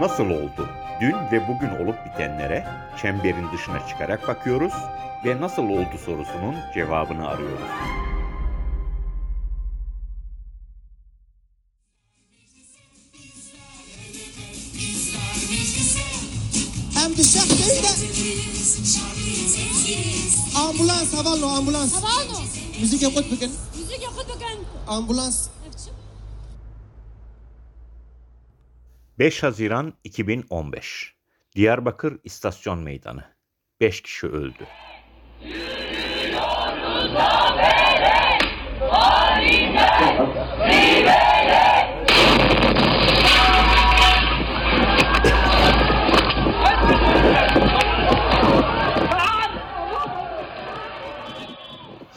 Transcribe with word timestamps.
Nasıl 0.00 0.24
oldu? 0.24 0.68
Dün 1.00 1.14
ve 1.32 1.48
bugün 1.48 1.84
olup 1.84 1.96
bitenlere 2.06 2.66
çemberin 3.02 3.52
dışına 3.52 3.86
çıkarak 3.88 4.28
bakıyoruz 4.28 4.72
ve 5.24 5.40
nasıl 5.40 5.62
oldu 5.62 5.98
sorusunun 6.04 6.54
cevabını 6.74 7.28
arıyoruz. 7.28 7.68
Emdişah 17.04 17.48
değil 17.48 17.82
de 17.82 17.88
ambulans 20.58 21.14
havallo 21.14 21.46
ambulans. 21.46 21.94
Havallo. 21.94 22.40
Müzik 22.80 23.02
yakut 23.02 23.30
bugün. 23.32 23.52
Müzik 23.78 24.02
yakut 24.02 24.26
bugün. 24.34 24.66
Ambulans. 24.86 25.48
5 29.18 29.42
Haziran 29.42 29.92
2015 30.04 31.14
Diyarbakır 31.54 32.18
İstasyon 32.24 32.78
Meydanı. 32.78 33.24
5 33.80 34.00
kişi 34.00 34.26
öldü. 34.26 34.66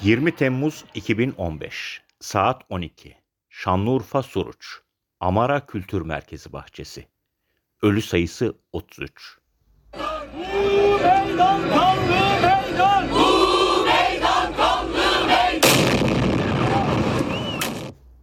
...20 0.03 0.35
Temmuz 0.35 0.85
2015 0.93 2.01
saat 2.19 2.63
12 2.69 3.17
Şanlıurfa 3.49 4.23
Suruç 4.23 4.81
Amara 5.21 5.65
Kültür 5.65 6.01
Merkezi 6.01 6.53
Bahçesi 6.53 7.07
Ölü 7.81 8.01
sayısı 8.01 8.57
33 8.71 9.37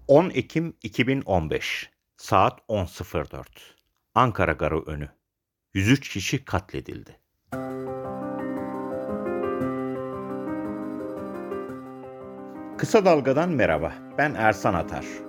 10 0.08 0.30
Ekim 0.30 0.76
2015 0.82 1.90
saat 2.16 2.60
10.04 2.68 3.44
Ankara 4.14 4.52
Garı 4.52 4.82
önü 4.82 5.08
103 5.74 6.08
kişi 6.08 6.44
katledildi. 6.44 7.20
Kısa 12.78 13.04
Dalga'dan 13.04 13.50
merhaba. 13.50 13.92
Ben 14.18 14.34
Ersan 14.34 14.74
Atar. 14.74 15.27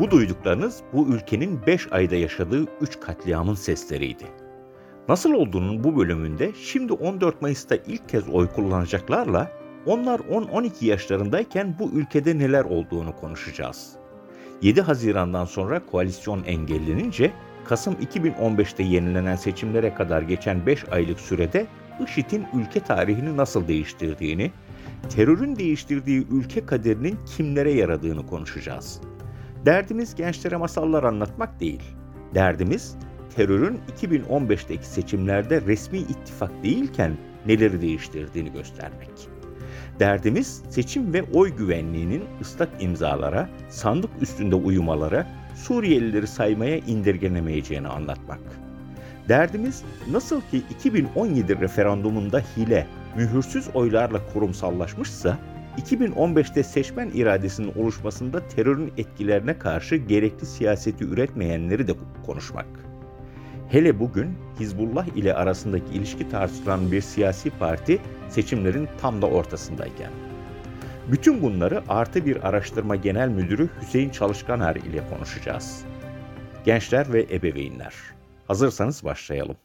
Bu 0.00 0.10
duyduklarınız 0.10 0.80
bu 0.92 1.06
ülkenin 1.08 1.66
5 1.66 1.92
ayda 1.92 2.14
yaşadığı 2.14 2.66
3 2.80 3.00
katliamın 3.00 3.54
sesleriydi. 3.54 4.24
Nasıl 5.08 5.32
olduğunun 5.32 5.84
bu 5.84 5.96
bölümünde 5.96 6.52
şimdi 6.62 6.92
14 6.92 7.42
Mayıs'ta 7.42 7.76
ilk 7.76 8.08
kez 8.08 8.28
oy 8.28 8.48
kullanacaklarla 8.48 9.52
onlar 9.86 10.18
10-12 10.18 10.84
yaşlarındayken 10.84 11.76
bu 11.78 11.90
ülkede 11.90 12.38
neler 12.38 12.64
olduğunu 12.64 13.16
konuşacağız. 13.16 13.92
7 14.62 14.80
Haziran'dan 14.80 15.44
sonra 15.44 15.86
koalisyon 15.86 16.44
engellenince 16.44 17.32
Kasım 17.64 17.94
2015'te 17.94 18.82
yenilenen 18.82 19.36
seçimlere 19.36 19.94
kadar 19.94 20.22
geçen 20.22 20.66
5 20.66 20.88
aylık 20.88 21.20
sürede 21.20 21.66
IŞİD'in 22.04 22.46
ülke 22.54 22.80
tarihini 22.80 23.36
nasıl 23.36 23.68
değiştirdiğini, 23.68 24.50
terörün 25.08 25.56
değiştirdiği 25.56 26.26
ülke 26.30 26.66
kaderinin 26.66 27.18
kimlere 27.36 27.72
yaradığını 27.72 28.26
konuşacağız. 28.26 29.00
Derdimiz 29.66 30.14
gençlere 30.14 30.56
masallar 30.56 31.04
anlatmak 31.04 31.60
değil. 31.60 31.82
Derdimiz 32.34 32.96
terörün 33.36 33.80
2015'teki 34.00 34.86
seçimlerde 34.86 35.60
resmi 35.60 35.98
ittifak 35.98 36.62
değilken 36.62 37.16
neleri 37.46 37.80
değiştirdiğini 37.80 38.52
göstermek. 38.52 39.10
Derdimiz 39.98 40.62
seçim 40.70 41.14
ve 41.14 41.22
oy 41.22 41.56
güvenliğinin 41.56 42.24
ıslak 42.40 42.68
imzalara, 42.80 43.48
sandık 43.68 44.10
üstünde 44.20 44.54
uyumalara, 44.54 45.26
Suriyelileri 45.54 46.26
saymaya 46.26 46.76
indirgenemeyeceğini 46.76 47.88
anlatmak. 47.88 48.40
Derdimiz 49.28 49.82
nasıl 50.10 50.40
ki 50.40 50.62
2017 50.70 51.60
referandumunda 51.60 52.42
hile, 52.56 52.86
mühürsüz 53.16 53.68
oylarla 53.74 54.20
kurumsallaşmışsa, 54.32 55.38
2015'te 55.78 56.62
seçmen 56.62 57.10
iradesinin 57.14 57.72
oluşmasında 57.76 58.46
terörün 58.46 58.92
etkilerine 58.96 59.58
karşı 59.58 59.96
gerekli 59.96 60.46
siyaseti 60.46 61.04
üretmeyenleri 61.04 61.88
de 61.88 61.92
konuşmak. 62.26 62.66
Hele 63.68 64.00
bugün 64.00 64.36
Hizbullah 64.60 65.06
ile 65.16 65.34
arasındaki 65.34 65.94
ilişki 65.94 66.28
tartışılan 66.28 66.92
bir 66.92 67.00
siyasi 67.00 67.50
parti 67.50 67.98
seçimlerin 68.28 68.88
tam 69.00 69.22
da 69.22 69.26
ortasındayken. 69.26 70.10
Bütün 71.12 71.42
bunları 71.42 71.82
artı 71.88 72.26
bir 72.26 72.48
araştırma 72.48 72.96
genel 72.96 73.28
müdürü 73.28 73.68
Hüseyin 73.82 74.10
Çalışkaner 74.10 74.76
ile 74.76 75.08
konuşacağız. 75.08 75.84
Gençler 76.64 77.12
ve 77.12 77.26
ebeveynler. 77.30 77.94
Hazırsanız 78.46 79.04
başlayalım. 79.04 79.56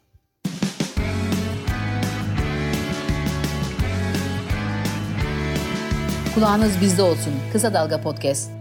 Kulağınız 6.35 6.81
bizde 6.81 7.01
olsun. 7.01 7.33
Kısa 7.51 7.73
Dalga 7.73 8.01
Podcast. 8.01 8.51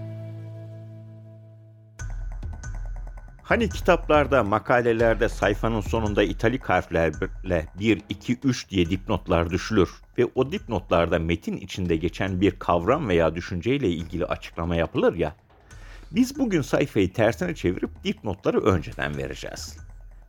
Hani 3.43 3.69
kitaplarda, 3.69 4.45
makalelerde 4.45 5.29
sayfanın 5.29 5.81
sonunda 5.81 6.23
italik 6.23 6.65
harflerle 6.65 7.67
1, 7.79 8.03
2, 8.09 8.39
3 8.45 8.71
diye 8.71 8.91
dipnotlar 8.91 9.51
düşülür 9.51 9.91
ve 10.19 10.27
o 10.35 10.53
dipnotlarda 10.53 11.19
metin 11.19 11.57
içinde 11.57 11.97
geçen 11.97 12.41
bir 12.41 12.59
kavram 12.59 13.09
veya 13.09 13.35
düşünceyle 13.35 13.89
ilgili 13.89 14.27
açıklama 14.27 14.77
yapılır 14.77 15.15
ya, 15.15 15.37
biz 16.11 16.39
bugün 16.39 16.63
sayfayı 16.63 17.13
tersine 17.13 17.55
çevirip 17.55 18.05
dipnotları 18.05 18.61
önceden 18.61 19.17
vereceğiz. 19.17 19.77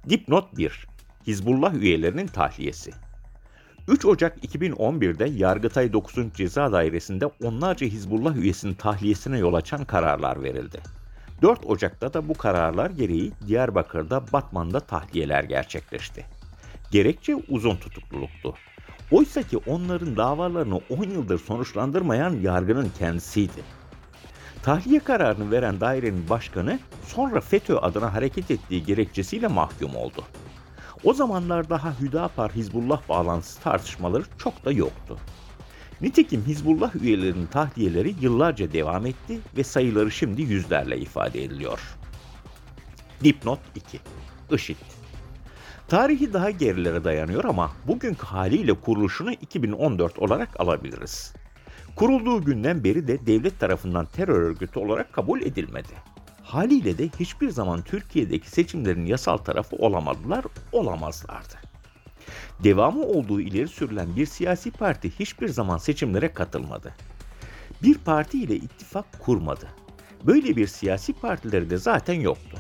Dipnot 0.10 0.58
1. 0.58 0.88
Hizbullah 1.28 1.74
üyelerinin 1.74 2.28
tahliyesi. 2.28 2.92
3 3.88 4.06
Ocak 4.06 4.38
2011'de 4.46 5.26
Yargıtay 5.26 5.94
9. 5.94 6.16
Ceza 6.34 6.72
Dairesi'nde 6.72 7.26
onlarca 7.26 7.88
Hizbullah 7.88 8.36
üyesinin 8.36 8.74
tahliyesine 8.74 9.38
yol 9.38 9.54
açan 9.54 9.86
kararlar 9.86 10.44
verildi. 10.44 10.82
4 11.42 11.66
Ocak'ta 11.66 12.14
da 12.14 12.30
bu 12.30 12.34
kararlar 12.34 12.90
gereği 12.90 13.32
Diyarbakır'da 13.48 14.24
Batman'da 14.34 14.80
tahliyeler 14.80 15.44
gerçekleşti. 15.44 16.26
Gerekçe 16.92 17.36
uzun 17.36 17.76
tutukluluktu. 17.76 18.54
Oysa 19.12 19.44
ki 19.44 19.58
onların 19.58 20.18
davalarını 20.18 20.80
10 20.90 21.04
yıldır 21.04 21.40
sonuçlandırmayan 21.40 22.34
yargının 22.42 22.92
kendisiydi. 23.00 23.62
Tahliye 24.64 25.00
kararını 25.00 25.52
veren 25.52 25.80
dairenin 25.80 26.30
başkanı 26.30 26.80
sonra 27.08 27.42
FETÖ 27.42 27.78
adına 27.78 28.14
hareket 28.14 28.52
ettiği 28.52 28.84
gerekçesiyle 28.84 29.48
mahkum 29.48 29.96
oldu. 29.96 30.24
O 31.04 31.14
zamanlar 31.14 31.70
daha 31.70 32.00
Hüdapar 32.00 32.52
Hizbullah 32.52 33.10
bağlantısı 33.10 33.62
tartışmaları 33.62 34.24
çok 34.38 34.66
da 34.66 34.72
yoktu. 34.72 35.18
Nitekim 36.02 36.44
Hizbullah 36.46 36.96
üyelerinin 36.96 37.46
tahliyeleri 37.46 38.16
yıllarca 38.22 38.74
devam 38.74 39.06
etti 39.06 39.40
ve 39.58 39.64
sayıları 39.64 40.12
şimdi 40.12 40.42
yüzlerle 40.42 40.98
ifade 40.98 41.44
ediliyor. 41.44 41.80
Dipnot 43.24 43.60
2. 43.76 44.00
IŞİD 44.52 44.76
Tarihi 45.88 46.34
daha 46.34 46.50
gerilere 46.52 47.04
dayanıyor 47.04 47.44
ama 47.44 47.72
bugünkü 47.88 48.26
haliyle 48.26 48.74
kuruluşunu 48.74 49.32
2014 49.32 50.20
olarak 50.20 50.60
alabiliriz. 50.60 51.34
Kurulduğu 51.96 52.46
günden 52.46 52.84
beri 52.84 53.08
de 53.08 53.26
devlet 53.26 53.60
tarafından 53.60 54.06
terör 54.06 54.42
örgütü 54.42 54.80
olarak 54.80 55.14
kabul 55.14 55.42
edilmedi. 55.42 55.94
Haliyle 56.56 56.98
de 56.98 57.10
hiçbir 57.20 57.50
zaman 57.50 57.82
Türkiye'deki 57.82 58.50
seçimlerin 58.50 59.06
yasal 59.06 59.38
tarafı 59.38 59.76
olamadılar, 59.76 60.46
olamazlardı. 60.72 61.54
Devamı 62.64 63.04
olduğu 63.04 63.42
ileri 63.42 63.68
sürülen 63.68 64.16
bir 64.16 64.26
siyasi 64.26 64.72
parti 64.72 65.20
hiçbir 65.20 65.48
zaman 65.48 65.78
seçimlere 65.78 66.34
katılmadı. 66.34 66.96
Bir 67.84 67.98
parti 67.98 68.44
ile 68.44 68.56
ittifak 68.56 69.20
kurmadı. 69.20 69.68
Böyle 70.24 70.56
bir 70.56 70.68
siyasi 70.68 71.14
partileri 71.14 71.70
de 71.70 71.78
zaten 71.78 72.20
yoktu. 72.20 72.58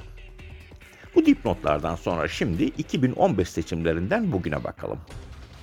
Bu 1.16 1.26
dipnotlardan 1.26 1.96
sonra 1.96 2.28
şimdi 2.28 2.64
2015 2.64 3.50
seçimlerinden 3.50 4.32
bugüne 4.32 4.64
bakalım. 4.64 5.00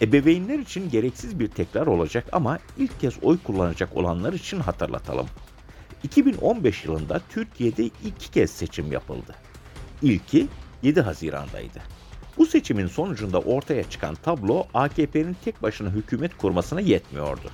Ebeveynler 0.03 0.59
için 0.59 0.91
gereksiz 0.91 1.39
bir 1.39 1.49
tekrar 1.49 1.87
olacak 1.87 2.29
ama 2.33 2.59
ilk 2.79 3.01
kez 3.01 3.15
oy 3.23 3.39
kullanacak 3.39 3.97
olanlar 3.97 4.33
için 4.33 4.61
hatırlatalım. 4.61 5.27
2015 6.03 6.85
yılında 6.85 7.21
Türkiye'de 7.29 7.85
iki 7.85 8.31
kez 8.31 8.51
seçim 8.51 8.93
yapıldı. 8.93 9.35
İlki 10.03 10.49
7 10.83 11.01
Haziran'daydı. 11.01 11.79
Bu 12.39 12.47
seçimin 12.47 12.87
sonucunda 12.87 13.41
ortaya 13.41 13.91
çıkan 13.91 14.15
tablo 14.15 14.67
AKP'nin 14.75 15.37
tek 15.45 15.63
başına 15.63 15.91
hükümet 15.91 16.37
kurmasına 16.37 16.81
yetmiyordu. 16.81 17.51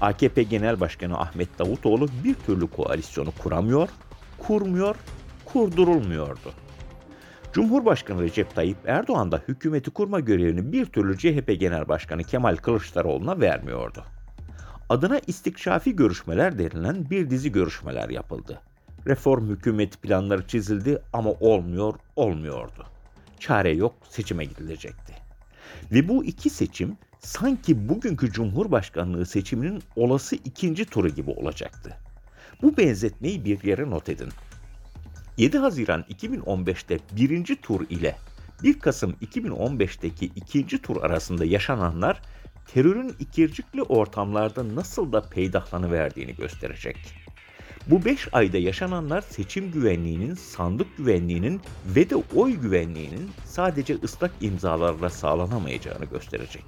AKP 0.00 0.42
Genel 0.42 0.80
Başkanı 0.80 1.18
Ahmet 1.18 1.58
Davutoğlu 1.58 2.08
bir 2.24 2.34
türlü 2.34 2.66
koalisyonu 2.66 3.30
kuramıyor, 3.38 3.88
kurmuyor, 4.38 4.96
kurdurulmuyordu. 5.44 6.52
Cumhurbaşkanı 7.52 8.22
Recep 8.22 8.54
Tayyip 8.54 8.76
Erdoğan 8.86 9.32
da 9.32 9.42
hükümeti 9.48 9.90
kurma 9.90 10.20
görevini 10.20 10.72
bir 10.72 10.86
türlü 10.86 11.18
CHP 11.18 11.60
Genel 11.60 11.88
Başkanı 11.88 12.24
Kemal 12.24 12.56
Kılıçdaroğlu'na 12.56 13.40
vermiyordu. 13.40 14.04
Adına 14.92 15.20
istikşafi 15.26 15.96
görüşmeler 15.96 16.58
denilen 16.58 17.10
bir 17.10 17.30
dizi 17.30 17.52
görüşmeler 17.52 18.08
yapıldı. 18.08 18.60
Reform 19.06 19.48
hükümeti 19.48 19.98
planları 19.98 20.46
çizildi 20.46 21.02
ama 21.12 21.30
olmuyor, 21.30 21.94
olmuyordu. 22.16 22.86
Çare 23.40 23.70
yok, 23.70 23.94
seçime 24.08 24.44
gidilecekti. 24.44 25.14
Ve 25.92 26.08
bu 26.08 26.24
iki 26.24 26.50
seçim 26.50 26.96
sanki 27.20 27.88
bugünkü 27.88 28.32
Cumhurbaşkanlığı 28.32 29.26
seçiminin 29.26 29.82
olası 29.96 30.36
ikinci 30.36 30.84
turu 30.84 31.08
gibi 31.08 31.30
olacaktı. 31.30 31.96
Bu 32.62 32.76
benzetmeyi 32.76 33.44
bir 33.44 33.62
yere 33.64 33.90
not 33.90 34.08
edin. 34.08 34.28
7 35.38 35.58
Haziran 35.58 36.04
2015'te 36.10 36.98
birinci 37.16 37.60
tur 37.60 37.86
ile 37.90 38.16
1 38.62 38.78
Kasım 38.78 39.12
2015'teki 39.22 40.24
ikinci 40.24 40.82
tur 40.82 41.02
arasında 41.02 41.44
yaşananlar 41.44 42.22
terörün 42.66 43.16
ikircikli 43.20 43.82
ortamlarda 43.82 44.74
nasıl 44.74 45.12
da 45.12 45.20
peydahlanıverdiğini 45.20 46.34
gösterecek. 46.34 46.96
Bu 47.86 48.04
5 48.04 48.28
ayda 48.32 48.58
yaşananlar 48.58 49.20
seçim 49.20 49.70
güvenliğinin, 49.70 50.34
sandık 50.34 50.96
güvenliğinin 50.96 51.60
ve 51.86 52.10
de 52.10 52.16
oy 52.16 52.52
güvenliğinin 52.52 53.30
sadece 53.44 53.96
ıslak 54.02 54.30
imzalarla 54.40 55.10
sağlanamayacağını 55.10 56.04
gösterecek. 56.04 56.64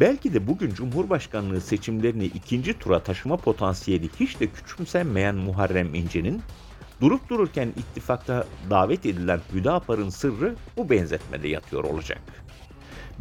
Belki 0.00 0.34
de 0.34 0.46
bugün 0.46 0.74
Cumhurbaşkanlığı 0.74 1.60
seçimlerini 1.60 2.24
ikinci 2.24 2.78
tura 2.78 3.02
taşıma 3.02 3.36
potansiyeli 3.36 4.08
hiç 4.20 4.40
de 4.40 4.46
küçümsenmeyen 4.46 5.34
Muharrem 5.34 5.94
İnce'nin 5.94 6.42
durup 7.00 7.28
dururken 7.28 7.68
ittifakta 7.68 8.46
davet 8.70 9.06
edilen 9.06 9.40
Hüdapar'ın 9.54 10.08
sırrı 10.08 10.54
bu 10.76 10.90
benzetmede 10.90 11.48
yatıyor 11.48 11.84
olacak. 11.84 12.20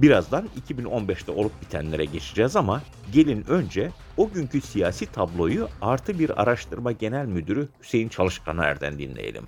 Birazdan 0.01 0.49
2015'te 0.69 1.31
olup 1.31 1.61
bitenlere 1.61 2.05
geçeceğiz 2.05 2.55
ama 2.55 2.81
gelin 3.13 3.45
önce 3.47 3.91
o 4.17 4.29
günkü 4.29 4.61
siyasi 4.61 5.05
tabloyu 5.05 5.67
artı 5.81 6.19
bir 6.19 6.41
araştırma 6.41 6.91
genel 6.91 7.25
müdürü 7.25 7.67
Hüseyin 7.83 8.09
Çalışkaner'den 8.09 8.99
dinleyelim. 8.99 9.43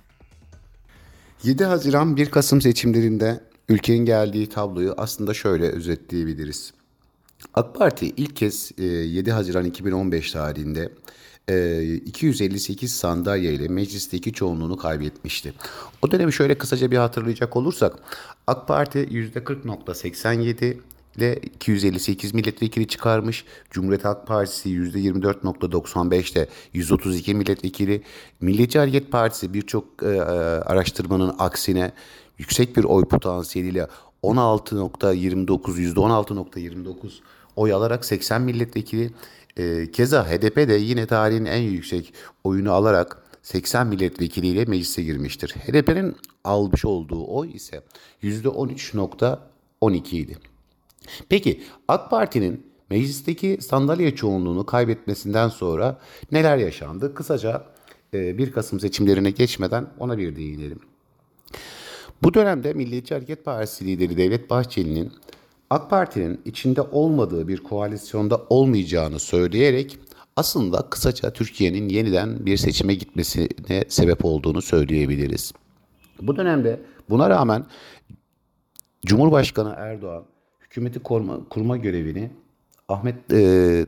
7 1.42 1.64
Haziran 1.64 2.16
1 2.16 2.30
Kasım 2.30 2.60
seçimlerinde 2.60 3.40
ülkenin 3.68 4.04
geldiği 4.04 4.48
tabloyu 4.48 4.94
aslında 4.96 5.34
şöyle 5.34 5.68
özetleyebiliriz. 5.68 6.74
AK 7.54 7.74
Parti 7.74 8.06
ilk 8.06 8.36
kez 8.36 8.70
7 8.78 9.32
Haziran 9.32 9.64
2015 9.64 10.32
tarihinde 10.32 10.92
258 11.48 12.94
sandalye 12.94 13.52
ile 13.52 13.68
meclisteki 13.68 14.32
çoğunluğunu 14.32 14.76
kaybetmişti. 14.76 15.54
O 16.02 16.10
dönemi 16.10 16.32
şöyle 16.32 16.58
kısaca 16.58 16.90
bir 16.90 16.96
hatırlayacak 16.96 17.56
olursak 17.56 17.98
AK 18.46 18.68
Parti 18.68 18.98
%40.87 18.98 20.76
ile 21.16 21.36
258 21.36 22.34
milletvekili 22.34 22.88
çıkarmış. 22.88 23.44
Cumhuriyet 23.70 24.04
Halk 24.04 24.26
Partisi 24.26 24.68
%24.95 24.68 26.32
ile 26.32 26.48
132 26.72 27.34
milletvekili. 27.34 28.02
Milliyetçi 28.40 28.78
Hareket 28.78 29.12
Partisi 29.12 29.54
birçok 29.54 30.02
e, 30.02 30.20
araştırmanın 30.62 31.34
aksine 31.38 31.92
yüksek 32.38 32.76
bir 32.76 32.84
oy 32.84 33.04
potansiyeliyle 33.04 33.86
16.29 34.22 35.46
%16.29 35.46 36.94
oy 37.56 37.72
alarak 37.72 38.04
80 38.04 38.42
milletvekili 38.42 39.10
e, 39.56 39.90
keza 39.90 40.30
HDP 40.30 40.56
de 40.56 40.74
yine 40.74 41.06
tarihin 41.06 41.44
en 41.44 41.62
yüksek 41.62 42.14
oyunu 42.44 42.72
alarak 42.72 43.22
80 43.42 43.86
milletvekiliyle 43.86 44.64
meclise 44.64 45.02
girmiştir. 45.02 45.50
HDP'nin 45.50 46.16
almış 46.44 46.84
olduğu 46.84 47.26
oy 47.26 47.50
ise 47.54 47.82
%13.12 48.22 50.16
idi. 50.16 50.38
Peki 51.28 51.62
AK 51.88 52.10
Parti'nin 52.10 52.66
meclisteki 52.90 53.58
sandalye 53.60 54.14
çoğunluğunu 54.14 54.66
kaybetmesinden 54.66 55.48
sonra 55.48 56.00
neler 56.32 56.56
yaşandı? 56.56 57.14
Kısaca 57.14 57.66
1 58.12 58.52
Kasım 58.52 58.80
seçimlerine 58.80 59.30
geçmeden 59.30 59.86
ona 59.98 60.18
bir 60.18 60.36
değinelim. 60.36 60.80
Bu 62.22 62.34
dönemde 62.34 62.72
Milliyetçi 62.72 63.14
Hareket 63.14 63.44
Partisi 63.44 63.86
lideri 63.86 64.16
Devlet 64.16 64.50
Bahçeli'nin 64.50 65.12
AK 65.70 65.90
Parti'nin 65.90 66.40
içinde 66.44 66.80
olmadığı 66.80 67.48
bir 67.48 67.58
koalisyonda 67.58 68.40
olmayacağını 68.50 69.18
söyleyerek 69.18 69.98
aslında 70.36 70.90
kısaca 70.90 71.32
Türkiye'nin 71.32 71.88
yeniden 71.88 72.46
bir 72.46 72.56
seçime 72.56 72.94
gitmesine 72.94 73.84
sebep 73.88 74.24
olduğunu 74.24 74.62
söyleyebiliriz. 74.62 75.52
Bu 76.22 76.36
dönemde 76.36 76.80
buna 77.10 77.30
rağmen 77.30 77.66
Cumhurbaşkanı 79.06 79.74
Erdoğan 79.78 80.24
hükümeti 80.60 80.98
kurma, 80.98 81.48
kurma 81.48 81.76
görevini 81.76 82.30
Ahmet 82.88 83.32
e, 83.32 83.36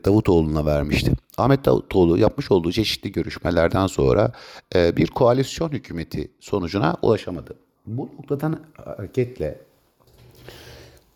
Davutoğlu'na 0.05 0.67
vermişti. 0.67 1.13
Ahmet 1.39 1.65
Davutoğlu 1.65 2.19
yapmış 2.19 2.51
olduğu 2.51 2.73
çeşitli 2.73 3.13
görüşmelerden 3.13 3.87
sonra 3.87 4.33
e, 4.75 4.97
bir 4.97 5.07
koalisyon 5.07 5.69
hükümeti 5.69 6.31
sonucuna 6.41 6.97
ulaşamadı. 7.03 7.57
Bu 7.87 8.03
noktadan 8.03 8.61
hareketle 8.85 9.61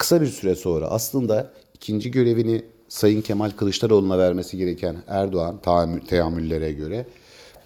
kısa 0.00 0.20
bir 0.20 0.26
süre 0.26 0.54
sonra 0.54 0.86
aslında 0.86 1.50
ikinci 1.74 2.10
görevini 2.10 2.62
Sayın 2.88 3.20
Kemal 3.20 3.50
Kılıçdaroğlu'na 3.50 4.18
vermesi 4.18 4.56
gereken 4.56 4.96
Erdoğan 5.06 5.60
teamüllere 6.08 6.72
göre 6.72 7.06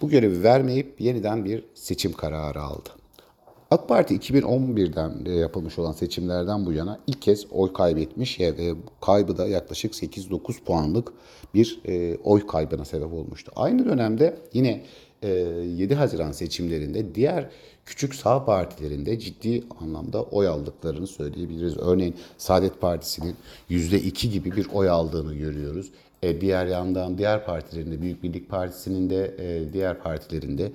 bu 0.01 0.09
görevi 0.09 0.43
vermeyip 0.43 1.01
yeniden 1.01 1.45
bir 1.45 1.63
seçim 1.73 2.13
kararı 2.13 2.61
aldı. 2.61 2.89
AK 3.71 3.89
Parti 3.89 4.15
2011'den 4.15 5.31
yapılmış 5.31 5.79
olan 5.79 5.91
seçimlerden 5.91 6.65
bu 6.65 6.73
yana 6.73 6.99
ilk 7.07 7.21
kez 7.21 7.45
oy 7.51 7.73
kaybetmiş 7.73 8.39
ve 8.39 8.73
kaybı 9.01 9.37
da 9.37 9.47
yaklaşık 9.47 9.93
8-9 9.93 10.63
puanlık 10.63 11.13
bir 11.53 11.79
e, 11.85 12.17
oy 12.23 12.47
kaybına 12.47 12.85
sebep 12.85 13.13
olmuştu. 13.13 13.51
Aynı 13.55 13.85
dönemde 13.85 14.37
yine 14.53 14.83
7 15.23 15.93
e, 15.93 15.95
Haziran 15.95 16.31
seçimlerinde 16.31 17.15
diğer 17.15 17.49
küçük 17.85 18.15
sağ 18.15 18.45
partilerinde 18.45 19.19
ciddi 19.19 19.63
anlamda 19.81 20.23
oy 20.23 20.47
aldıklarını 20.47 21.07
söyleyebiliriz. 21.07 21.77
Örneğin 21.77 22.15
Saadet 22.37 22.81
Partisi'nin 22.81 23.35
%2 23.69 24.27
gibi 24.27 24.55
bir 24.55 24.67
oy 24.73 24.89
aldığını 24.89 25.35
görüyoruz. 25.35 25.91
E, 26.23 26.41
diğer 26.41 26.65
yandan 26.65 27.17
diğer 27.17 27.45
partilerinde 27.45 28.01
Büyük 28.01 28.23
Birlik 28.23 28.49
Partisi'nin 28.49 29.09
de 29.09 29.35
e, 29.39 29.73
diğer 29.73 29.99
partilerinde 29.99 30.71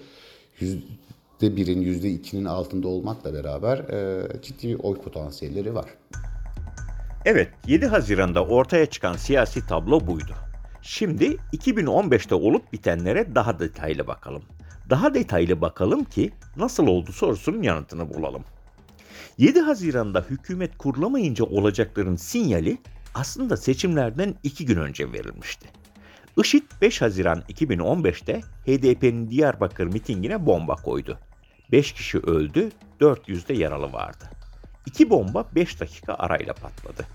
%1'in 0.61 1.83
%2'nin 1.83 2.45
altında 2.45 2.89
olmakla 2.89 3.35
beraber 3.35 3.79
e, 3.79 4.27
ciddi 4.43 4.69
bir 4.69 4.79
oy 4.83 5.01
potansiyelleri 5.01 5.75
var. 5.75 5.87
Evet, 7.25 7.49
7 7.67 7.87
Haziran'da 7.87 8.44
ortaya 8.44 8.87
çıkan 8.87 9.17
siyasi 9.17 9.67
tablo 9.67 10.06
buydu. 10.06 10.34
Şimdi 10.82 11.37
2015'te 11.53 12.34
olup 12.34 12.73
bitenlere 12.73 13.34
daha 13.34 13.58
detaylı 13.58 14.06
bakalım. 14.06 14.43
Daha 14.91 15.15
detaylı 15.15 15.61
bakalım 15.61 16.05
ki 16.05 16.31
nasıl 16.56 16.87
oldu 16.87 17.13
sorusunun 17.13 17.63
yanıtını 17.63 18.15
bulalım. 18.15 18.44
7 19.39 19.61
Haziran'da 19.61 20.20
hükümet 20.31 20.79
kurulamayınca 20.79 21.44
olacakların 21.44 22.17
sinyali 22.17 22.79
aslında 23.15 23.56
seçimlerden 23.56 24.35
2 24.43 24.67
gün 24.67 24.77
önce 24.77 25.13
verilmişti. 25.13 25.69
IŞİD 26.37 26.63
5 26.82 27.03
Haziran 27.03 27.43
2015'te 27.49 28.41
HDP'nin 28.67 29.31
Diyarbakır 29.31 29.87
mitingine 29.87 30.47
bomba 30.47 30.75
koydu. 30.75 31.19
5 31.73 31.93
kişi 31.93 32.19
öldü, 32.19 32.70
400 33.01 33.49
de 33.49 33.55
yaralı 33.55 33.93
vardı. 33.93 34.25
İki 34.87 35.11
bomba 35.11 35.44
5 35.55 35.81
dakika 35.81 36.15
arayla 36.15 36.53
patladı. 36.53 37.06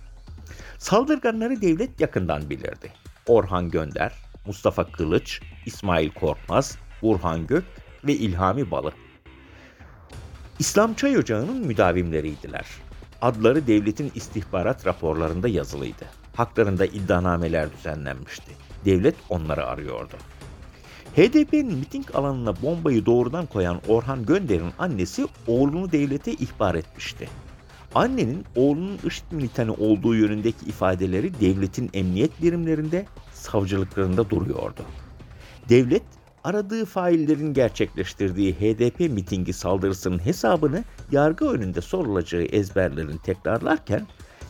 Saldırganları 0.78 1.62
devlet 1.62 2.02
yakından 2.02 2.50
bilirdi. 2.50 2.92
Orhan 3.28 3.70
Gönder, 3.70 4.14
Mustafa 4.46 4.92
Kılıç, 4.92 5.42
İsmail 5.66 6.10
Korkmaz, 6.10 6.78
Burhan 7.02 7.48
Gök 7.48 7.64
ve 8.04 8.14
İlhami 8.14 8.72
Balı. 8.72 8.92
İslam 10.60 10.94
Çay 10.94 11.18
Ocağı'nın 11.18 11.68
müdavimleriydiler. 11.68 12.66
Adları 13.22 13.68
devletin 13.68 14.12
istihbarat 14.16 14.86
raporlarında 14.86 15.48
yazılıydı. 15.48 16.06
Haklarında 16.36 16.86
iddianameler 16.86 17.74
düzenlenmişti. 17.78 18.52
Devlet 18.86 19.16
onları 19.30 19.66
arıyordu. 19.66 20.16
HDP'nin 21.16 21.78
miting 21.78 22.16
alanına 22.16 22.62
bombayı 22.62 23.06
doğrudan 23.06 23.46
koyan 23.46 23.82
Orhan 23.88 24.26
Gönder'in 24.26 24.72
annesi 24.80 25.28
oğlunu 25.48 25.92
devlete 25.92 26.32
ihbar 26.32 26.76
etmişti. 26.76 27.30
Annenin 27.96 28.46
oğlunun 28.56 29.00
IŞİD 29.08 29.24
militanı 29.32 29.74
olduğu 29.74 30.16
yönündeki 30.16 30.66
ifadeleri 30.66 31.40
devletin 31.40 31.90
emniyet 31.94 32.42
birimlerinde, 32.42 33.06
savcılıklarında 33.34 34.30
duruyordu. 34.30 34.82
Devlet 35.70 36.04
aradığı 36.46 36.86
faillerin 36.86 37.54
gerçekleştirdiği 37.54 38.54
HDP 38.54 39.00
mitingi 39.00 39.54
saldırısının 39.54 40.26
hesabını 40.26 40.84
yargı 41.12 41.50
önünde 41.50 41.82
sorulacağı 41.82 42.42
ezberlerini 42.42 43.18
tekrarlarken 43.18 44.08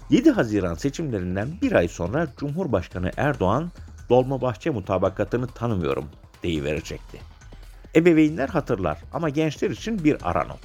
7 0.09 0.31
Haziran 0.31 0.73
seçimlerinden 0.73 1.47
bir 1.61 1.71
ay 1.71 1.87
sonra 1.87 2.27
Cumhurbaşkanı 2.37 3.11
Erdoğan 3.17 3.71
Dolmabahçe 4.09 4.69
mutabakatını 4.69 5.47
tanımıyorum 5.47 6.05
deyiverecekti. 6.43 7.19
Ebeveynler 7.95 8.49
hatırlar 8.49 8.97
ama 9.13 9.29
gençler 9.29 9.69
için 9.69 10.03
bir 10.03 10.17
ara 10.23 10.43
not. 10.43 10.59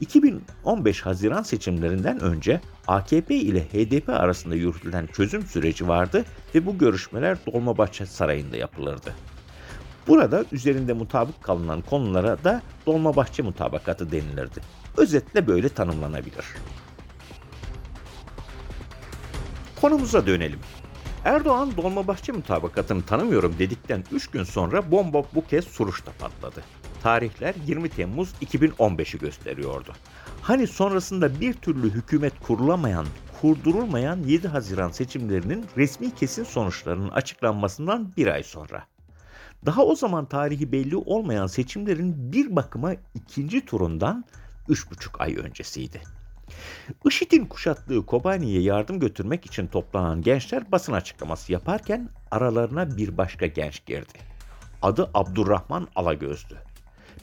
2015 0.00 1.06
Haziran 1.06 1.42
seçimlerinden 1.42 2.20
önce 2.20 2.60
AKP 2.86 3.34
ile 3.34 3.64
HDP 3.64 4.08
arasında 4.08 4.54
yürütülen 4.54 5.06
çözüm 5.06 5.42
süreci 5.42 5.88
vardı 5.88 6.24
ve 6.54 6.66
bu 6.66 6.78
görüşmeler 6.78 7.38
Dolmabahçe 7.46 8.06
Sarayı'nda 8.06 8.56
yapılırdı. 8.56 9.14
Burada 10.08 10.44
üzerinde 10.52 10.92
mutabık 10.92 11.42
kalınan 11.42 11.80
konulara 11.82 12.44
da 12.44 12.62
Dolmabahçe 12.86 13.42
mutabakatı 13.42 14.12
denilirdi. 14.12 14.60
Özetle 14.96 15.46
böyle 15.46 15.68
tanımlanabilir. 15.68 16.44
Konumuza 19.80 20.26
dönelim. 20.26 20.60
Erdoğan 21.24 21.76
Dolmabahçe 21.76 22.32
mutabakatını 22.32 23.02
tanımıyorum 23.02 23.54
dedikten 23.58 24.04
3 24.12 24.26
gün 24.26 24.44
sonra 24.44 24.90
bomba 24.90 25.22
bu 25.34 25.46
kez 25.46 25.64
Suruç'ta 25.64 26.12
patladı. 26.18 26.62
Tarihler 27.02 27.54
20 27.66 27.88
Temmuz 27.88 28.32
2015'i 28.42 29.18
gösteriyordu. 29.18 29.92
Hani 30.42 30.66
sonrasında 30.66 31.40
bir 31.40 31.52
türlü 31.52 31.90
hükümet 31.90 32.32
kurulamayan, 32.42 33.06
kurdurulmayan 33.40 34.18
7 34.26 34.48
Haziran 34.48 34.90
seçimlerinin 34.90 35.64
resmi 35.76 36.14
kesin 36.14 36.44
sonuçlarının 36.44 37.08
açıklanmasından 37.08 38.12
bir 38.16 38.26
ay 38.26 38.42
sonra. 38.42 38.84
Daha 39.66 39.84
o 39.84 39.94
zaman 39.94 40.26
tarihi 40.26 40.72
belli 40.72 40.96
olmayan 40.96 41.46
seçimlerin 41.46 42.32
bir 42.32 42.56
bakıma 42.56 42.94
ikinci 43.14 43.66
turundan 43.66 44.24
3,5 44.68 45.18
ay 45.18 45.36
öncesiydi. 45.36 46.00
IŞİD'in 47.04 47.46
kuşattığı 47.46 48.06
Kobani'ye 48.06 48.62
yardım 48.62 49.00
götürmek 49.00 49.46
için 49.46 49.66
toplanan 49.66 50.22
gençler 50.22 50.72
basın 50.72 50.92
açıklaması 50.92 51.52
yaparken 51.52 52.08
aralarına 52.30 52.96
bir 52.96 53.16
başka 53.18 53.46
genç 53.46 53.86
girdi. 53.86 54.18
Adı 54.82 55.10
Abdurrahman 55.14 55.88
Alagöz'dü. 55.96 56.58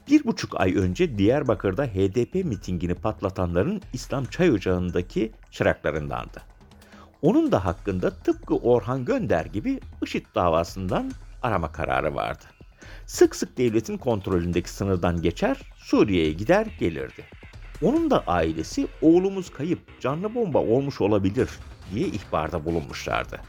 Bir 0.08 0.24
buçuk 0.24 0.62
ay 0.62 0.76
önce 0.76 1.18
Diyarbakır'da 1.18 1.86
HDP 1.86 2.36
mitingini 2.36 2.96
patlatanların 2.96 3.82
İslam 3.94 4.26
Çay 4.26 4.52
Ocağı'ndaki 4.52 5.32
çıraklarındandı. 5.52 6.42
Onun 7.22 7.52
da 7.52 7.66
hakkında 7.66 8.10
tıpkı 8.10 8.56
Orhan 8.56 9.06
Gönder 9.06 9.46
gibi 9.46 9.80
IŞİD 10.04 10.26
davasından 10.36 11.12
arama 11.44 11.72
kararı 11.72 12.16
vardı. 12.16 12.44
Sık 13.06 13.36
sık 13.36 13.58
devletin 13.58 13.98
kontrolündeki 13.98 14.70
sınırdan 14.70 15.22
geçer, 15.22 15.58
Suriye'ye 15.78 16.32
gider 16.34 16.68
gelirdi. 16.80 17.24
Onun 17.82 18.12
da 18.12 18.24
ailesi 18.28 18.88
oğlumuz 19.02 19.52
kayıp, 19.52 20.02
canlı 20.02 20.36
bomba 20.36 20.60
olmuş 20.60 21.02
olabilir 21.02 21.50
diye 21.94 22.08
ihbarda 22.08 22.66
bulunmuşlardı. 22.66 23.40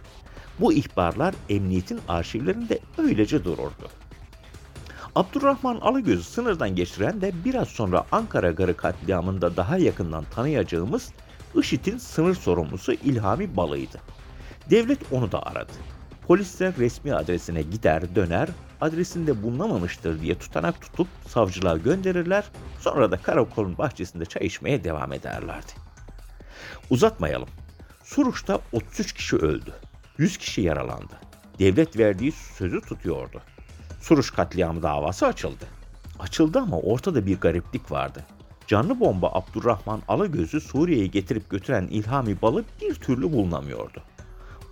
Bu 0.61 0.73
ihbarlar 0.73 1.35
emniyetin 1.49 2.01
arşivlerinde 2.09 2.79
öylece 2.99 3.45
dururdu. 3.45 3.89
Abdurrahman 5.15 5.77
Alıgöz'ü 5.77 6.23
sınırdan 6.23 6.75
geçiren 6.77 7.21
de 7.21 7.33
biraz 7.45 7.69
sonra 7.69 8.05
Ankara 8.13 8.51
Garı 8.51 8.77
katliamında 8.77 9.57
daha 9.57 9.79
yakından 9.79 10.25
tanıyacağımız 10.35 11.13
IŞİD'in 11.55 11.99
sınır 11.99 12.35
sorumlusu 12.35 12.93
İlhami 12.93 13.57
Balı'ydı. 13.57 14.01
Devlet 14.71 14.99
onu 15.13 15.33
da 15.33 15.47
aradı. 15.47 15.73
Polisler 16.31 16.77
resmi 16.79 17.15
adresine 17.15 17.63
gider 17.63 18.15
döner, 18.15 18.49
adresinde 18.81 19.43
bulunamamıştır 19.43 20.21
diye 20.21 20.39
tutanak 20.39 20.81
tutup 20.81 21.09
savcılığa 21.29 21.77
gönderirler, 21.77 22.45
sonra 22.81 23.11
da 23.11 23.17
karakolun 23.17 23.79
bahçesinde 23.79 24.25
çay 24.25 24.47
içmeye 24.47 24.85
devam 24.85 25.13
ederlerdi. 25.13 25.73
Uzatmayalım. 26.91 27.49
Suruç'ta 28.05 28.61
33 28.73 29.13
kişi 29.13 29.37
öldü. 29.37 29.73
100 30.19 30.37
kişi 30.37 30.61
yaralandı. 30.61 31.21
Devlet 31.59 31.99
verdiği 31.99 32.33
sözü 32.33 32.81
tutuyordu. 32.81 33.43
Suruç 34.01 34.33
katliamı 34.33 34.83
davası 34.83 35.27
açıldı. 35.27 35.65
Açıldı 36.19 36.59
ama 36.59 36.79
ortada 36.79 37.27
bir 37.27 37.41
gariplik 37.41 37.93
vardı. 37.93 38.25
Canlı 38.67 39.01
bomba 39.01 39.33
Abdurrahman 39.33 40.03
Alagöz'ü 40.09 40.61
Suriye'ye 40.61 41.07
getirip 41.07 41.51
götüren 41.51 41.89
İlhami 41.91 42.43
Balı 42.43 42.65
bir 42.81 42.95
türlü 42.95 43.33
bulunamıyordu. 43.33 44.03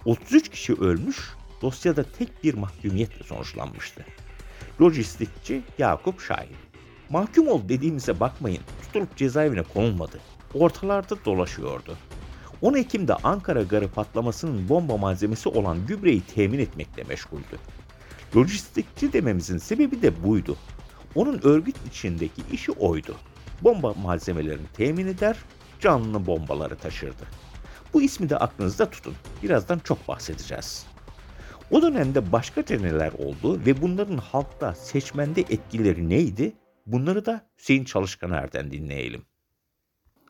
33 0.04 0.48
kişi 0.48 0.74
ölmüş, 0.74 1.37
dosyada 1.62 2.02
tek 2.02 2.44
bir 2.44 2.54
mahkumiyetle 2.54 3.24
sonuçlanmıştı. 3.24 4.04
Lojistikçi 4.80 5.62
Yakup 5.78 6.20
Şahin. 6.20 6.56
Mahkum 7.10 7.48
ol 7.48 7.68
dediğimize 7.68 8.20
bakmayın, 8.20 8.62
tutulup 8.82 9.16
cezaevine 9.16 9.62
konulmadı. 9.62 10.20
Ortalarda 10.54 11.24
dolaşıyordu. 11.24 11.96
10 12.62 12.74
Ekim'de 12.74 13.14
Ankara 13.14 13.62
Garı 13.62 13.88
patlamasının 13.88 14.68
bomba 14.68 14.96
malzemesi 14.96 15.48
olan 15.48 15.86
gübreyi 15.86 16.20
temin 16.20 16.58
etmekle 16.58 17.02
meşguldü. 17.02 17.58
Lojistikçi 18.36 19.12
dememizin 19.12 19.58
sebebi 19.58 20.02
de 20.02 20.24
buydu. 20.24 20.56
Onun 21.14 21.40
örgüt 21.42 21.76
içindeki 21.88 22.42
işi 22.52 22.72
oydu. 22.72 23.16
Bomba 23.62 23.92
malzemelerini 23.92 24.66
temin 24.74 25.06
eder, 25.06 25.36
canlı 25.80 26.26
bombaları 26.26 26.76
taşırdı. 26.76 27.26
Bu 27.94 28.02
ismi 28.02 28.30
de 28.30 28.36
aklınızda 28.36 28.90
tutun. 28.90 29.14
Birazdan 29.42 29.78
çok 29.78 30.08
bahsedeceğiz. 30.08 30.86
O 31.70 31.82
dönemde 31.82 32.32
başka 32.32 32.64
neler 32.70 33.12
oldu 33.12 33.60
ve 33.66 33.82
bunların 33.82 34.16
halkta, 34.16 34.74
seçmende 34.74 35.40
etkileri 35.40 36.08
neydi? 36.08 36.52
Bunları 36.86 37.26
da 37.26 37.46
Hüseyin 37.58 37.84
Çalışkaner'den 37.84 38.70
dinleyelim. 38.70 39.22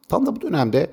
Tam 0.08 0.26
da 0.26 0.36
bu 0.36 0.40
dönemde 0.40 0.90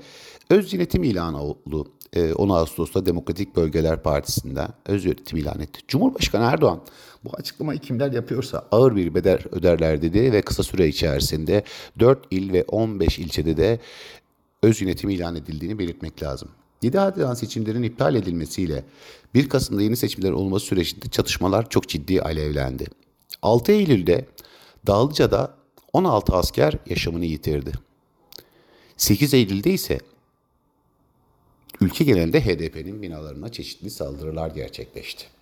öz 0.49 0.73
yönetim 0.73 1.03
ilanı 1.03 1.41
oldu. 1.41 1.91
10 2.35 2.49
Ağustos'ta 2.49 3.05
Demokratik 3.05 3.55
Bölgeler 3.55 4.03
Partisi'nden 4.03 4.69
öz 4.85 5.05
yönetim 5.05 5.37
ilan 5.37 5.59
etti. 5.59 5.79
Cumhurbaşkanı 5.87 6.43
Erdoğan 6.43 6.81
bu 7.23 7.29
açıklamayı 7.33 7.79
kimler 7.79 8.11
yapıyorsa 8.11 8.67
ağır 8.71 8.95
bir 8.95 9.15
bedel 9.15 9.39
öderler 9.51 10.01
dedi 10.01 10.31
ve 10.31 10.41
kısa 10.41 10.63
süre 10.63 10.87
içerisinde 10.87 11.63
4 11.99 12.27
il 12.31 12.53
ve 12.53 12.63
15 12.63 13.19
ilçede 13.19 13.57
de 13.57 13.79
öz 14.63 14.81
yönetim 14.81 15.09
ilan 15.09 15.35
edildiğini 15.35 15.79
belirtmek 15.79 16.23
lazım. 16.23 16.49
7 16.85 16.97
Haziran 16.97 17.33
seçimlerin 17.33 17.83
iptal 17.83 18.15
edilmesiyle 18.15 18.83
1 19.33 19.49
Kasım'da 19.49 19.81
yeni 19.81 19.97
seçimler 19.97 20.31
olması 20.31 20.65
sürecinde 20.65 21.09
çatışmalar 21.09 21.69
çok 21.69 21.89
ciddi 21.89 22.21
alevlendi. 22.21 22.85
6 23.41 23.71
Eylül'de 23.71 24.25
Dağlıca'da 24.87 25.57
16 25.93 26.35
asker 26.35 26.73
yaşamını 26.85 27.25
yitirdi. 27.25 27.71
8 28.97 29.33
Eylül'de 29.33 29.71
ise 29.71 29.99
ülke 31.81 32.03
genelinde 32.03 32.41
HDP'nin 32.41 33.01
binalarına 33.01 33.51
çeşitli 33.51 33.89
saldırılar 33.89 34.49
gerçekleşti. 34.49 35.34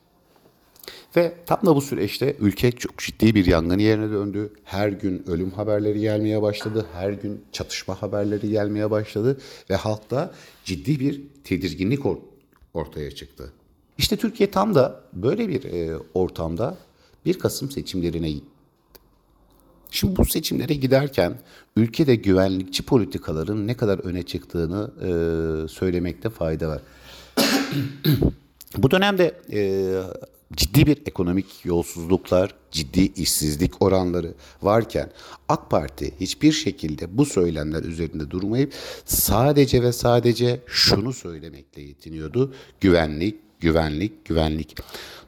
Ve 1.15 1.33
tam 1.45 1.59
da 1.65 1.75
bu 1.75 1.81
süreçte 1.81 2.35
ülke 2.39 2.71
çok 2.71 2.97
ciddi 2.97 3.35
bir 3.35 3.45
yangın 3.45 3.79
yerine 3.79 4.09
döndü. 4.09 4.53
Her 4.63 4.89
gün 4.89 5.23
ölüm 5.27 5.51
haberleri 5.51 5.99
gelmeye 5.99 6.41
başladı. 6.41 6.85
Her 6.93 7.11
gün 7.11 7.45
çatışma 7.51 8.01
haberleri 8.01 8.49
gelmeye 8.49 8.91
başladı. 8.91 9.37
Ve 9.69 9.75
halkta 9.75 10.33
ciddi 10.65 10.99
bir 10.99 11.21
tedirginlik 11.43 11.99
ortaya 12.73 13.11
çıktı. 13.11 13.53
İşte 13.97 14.17
Türkiye 14.17 14.51
tam 14.51 14.75
da 14.75 15.01
böyle 15.13 15.49
bir 15.49 15.63
e, 15.63 15.97
ortamda 16.13 16.77
1 17.25 17.39
Kasım 17.39 17.71
seçimlerine 17.71 18.31
gitti. 18.31 18.47
Şimdi 19.91 20.15
bu 20.15 20.25
seçimlere 20.25 20.73
giderken 20.73 21.39
ülkede 21.75 22.15
güvenlikçi 22.15 22.83
politikaların 22.83 23.67
ne 23.67 23.77
kadar 23.77 23.99
öne 23.99 24.23
çıktığını 24.23 24.91
e, 25.01 25.07
söylemekte 25.67 26.29
fayda 26.29 26.69
var. 26.69 26.81
bu 28.77 28.91
dönemde 28.91 29.41
e, 29.51 29.91
ciddi 30.55 30.87
bir 30.87 30.97
ekonomik 31.05 31.65
yolsuzluklar, 31.65 32.55
ciddi 32.71 33.01
işsizlik 33.21 33.81
oranları 33.81 34.33
varken 34.61 35.09
AK 35.49 35.69
Parti 35.69 36.13
hiçbir 36.19 36.51
şekilde 36.51 37.17
bu 37.17 37.25
söylemler 37.25 37.83
üzerinde 37.83 38.29
durmayıp 38.31 38.73
sadece 39.05 39.83
ve 39.83 39.91
sadece 39.91 40.61
şunu 40.67 41.13
söylemekle 41.13 41.81
yetiniyordu. 41.81 42.53
Güvenlik, 42.81 43.35
güvenlik, 43.59 44.25
güvenlik. 44.25 44.75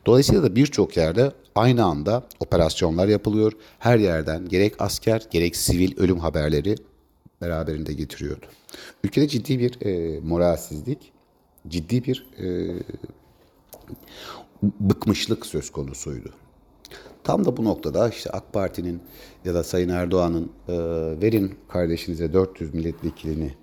Dolayısıyla 0.05 0.43
da 0.43 0.55
birçok 0.55 0.97
yerde 0.97 1.31
aynı 1.55 1.85
anda 1.85 2.27
operasyonlar 2.39 3.07
yapılıyor. 3.07 3.51
Her 3.79 3.99
yerden 3.99 4.49
gerek 4.49 4.73
asker 4.79 5.27
gerek 5.31 5.55
sivil 5.55 5.97
ölüm 5.97 6.19
haberleri 6.19 6.75
beraberinde 7.41 7.93
getiriyordu. 7.93 8.45
Ülkede 9.03 9.27
ciddi 9.27 9.59
bir 9.59 9.85
e, 9.85 10.19
moralsizlik, 10.19 11.11
ciddi 11.67 12.03
bir 12.03 12.25
e, 12.39 12.47
bıkmışlık 14.63 15.45
söz 15.45 15.71
konusuydu. 15.71 16.29
Tam 17.23 17.45
da 17.45 17.57
bu 17.57 17.63
noktada 17.63 18.09
işte 18.09 18.29
AK 18.29 18.53
Parti'nin 18.53 19.01
ya 19.45 19.53
da 19.53 19.63
Sayın 19.63 19.89
Erdoğan'ın 19.89 20.51
e, 20.67 20.73
verin 21.21 21.55
kardeşinize 21.67 22.33
400 22.33 22.73
milletvekilini 22.73 23.53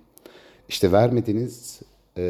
işte 0.68 0.92
vermediniz 0.92 1.80
e, 2.18 2.22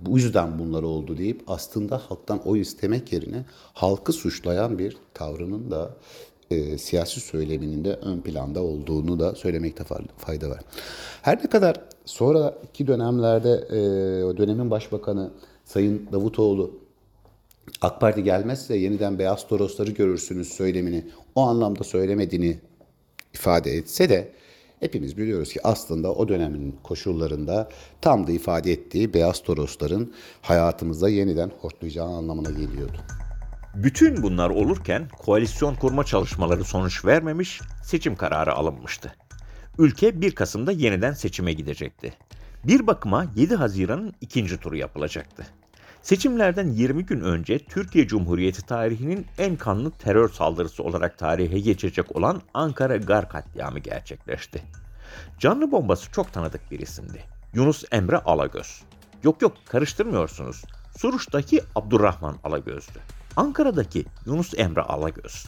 bu 0.00 0.18
yüzden 0.18 0.58
bunlar 0.58 0.82
oldu 0.82 1.18
deyip 1.18 1.42
aslında 1.46 1.98
halktan 1.98 2.48
oy 2.48 2.60
istemek 2.60 3.12
yerine 3.12 3.44
halkı 3.74 4.12
suçlayan 4.12 4.78
bir 4.78 4.96
tavrının 5.14 5.70
da 5.70 5.96
e, 6.50 6.78
siyasi 6.78 7.20
söyleminin 7.20 7.84
de 7.84 7.94
ön 7.94 8.20
planda 8.20 8.62
olduğunu 8.62 9.20
da 9.20 9.34
söylemekte 9.34 9.84
fayda 10.16 10.50
var. 10.50 10.60
Her 11.22 11.38
ne 11.38 11.50
kadar 11.50 11.80
sonraki 12.04 12.86
dönemlerde 12.86 13.50
e, 13.70 13.76
dönemin 14.36 14.70
başbakanı 14.70 15.30
Sayın 15.64 16.08
Davutoğlu 16.12 16.81
AK 17.80 18.00
Parti 18.00 18.22
gelmezse 18.22 18.76
yeniden 18.76 19.18
beyaz 19.18 19.48
torosları 19.48 19.90
görürsünüz 19.90 20.48
söylemini 20.48 21.04
o 21.34 21.42
anlamda 21.42 21.84
söylemediğini 21.84 22.58
ifade 23.34 23.70
etse 23.70 24.08
de 24.08 24.32
hepimiz 24.80 25.18
biliyoruz 25.18 25.52
ki 25.52 25.60
aslında 25.64 26.14
o 26.14 26.28
dönemin 26.28 26.76
koşullarında 26.82 27.68
tam 28.00 28.26
da 28.26 28.32
ifade 28.32 28.72
ettiği 28.72 29.14
beyaz 29.14 29.42
torosların 29.42 30.12
hayatımızda 30.42 31.08
yeniden 31.08 31.50
hortlayacağı 31.60 32.06
anlamına 32.06 32.50
geliyordu. 32.50 32.98
Bütün 33.74 34.22
bunlar 34.22 34.50
olurken 34.50 35.08
koalisyon 35.18 35.74
kurma 35.74 36.04
çalışmaları 36.04 36.64
sonuç 36.64 37.04
vermemiş, 37.04 37.60
seçim 37.84 38.16
kararı 38.16 38.52
alınmıştı. 38.52 39.14
Ülke 39.78 40.20
1 40.20 40.34
Kasım'da 40.34 40.72
yeniden 40.72 41.12
seçime 41.12 41.52
gidecekti. 41.52 42.12
Bir 42.64 42.86
bakıma 42.86 43.26
7 43.36 43.54
Haziran'ın 43.54 44.12
ikinci 44.20 44.56
turu 44.56 44.76
yapılacaktı. 44.76 45.46
Seçimlerden 46.02 46.68
20 46.68 47.06
gün 47.06 47.20
önce 47.20 47.58
Türkiye 47.58 48.06
Cumhuriyeti 48.06 48.66
tarihinin 48.66 49.26
en 49.38 49.56
kanlı 49.56 49.90
terör 49.90 50.28
saldırısı 50.28 50.82
olarak 50.82 51.18
tarihe 51.18 51.60
geçecek 51.60 52.16
olan 52.16 52.42
Ankara 52.54 52.96
Gar 52.96 53.28
katliamı 53.28 53.78
gerçekleşti. 53.78 54.62
Canlı 55.38 55.72
bombası 55.72 56.12
çok 56.12 56.32
tanıdık 56.32 56.70
bir 56.70 56.80
isimdi. 56.80 57.24
Yunus 57.54 57.84
Emre 57.92 58.18
Alagöz. 58.18 58.82
Yok 59.22 59.42
yok 59.42 59.52
karıştırmıyorsunuz. 59.68 60.64
Suruç'taki 60.98 61.60
Abdurrahman 61.74 62.36
Alagöz'dü. 62.44 62.98
Ankara'daki 63.36 64.04
Yunus 64.26 64.54
Emre 64.56 64.80
Alagöz. 64.80 65.46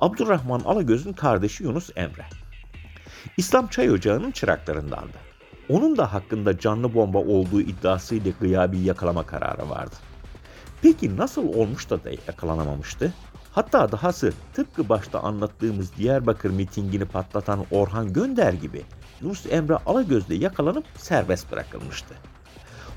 Abdurrahman 0.00 0.60
Alagöz'ün 0.60 1.12
kardeşi 1.12 1.64
Yunus 1.64 1.90
Emre. 1.96 2.26
İslam 3.36 3.66
Çay 3.66 3.90
Ocağı'nın 3.90 4.30
çıraklarındandı. 4.30 5.27
Onun 5.68 5.96
da 5.96 6.12
hakkında 6.12 6.58
canlı 6.58 6.94
bomba 6.94 7.18
olduğu 7.18 7.60
iddiasıyla 7.60 8.32
gıyabi 8.40 8.78
yakalama 8.78 9.26
kararı 9.26 9.70
vardı. 9.70 9.94
Peki 10.82 11.16
nasıl 11.16 11.48
olmuş 11.54 11.90
da, 11.90 12.04
da 12.04 12.10
yakalanamamıştı? 12.10 13.12
Hatta 13.52 13.92
dahası 13.92 14.32
tıpkı 14.54 14.88
başta 14.88 15.20
anlattığımız 15.20 15.96
Diyarbakır 15.96 16.50
mitingini 16.50 17.04
patlatan 17.04 17.64
Orhan 17.70 18.12
Gönder 18.12 18.52
gibi 18.52 18.82
Yunus 19.22 19.46
Emre 19.50 19.76
Alagöz'de 19.86 20.34
yakalanıp 20.34 20.84
serbest 20.96 21.52
bırakılmıştı. 21.52 22.14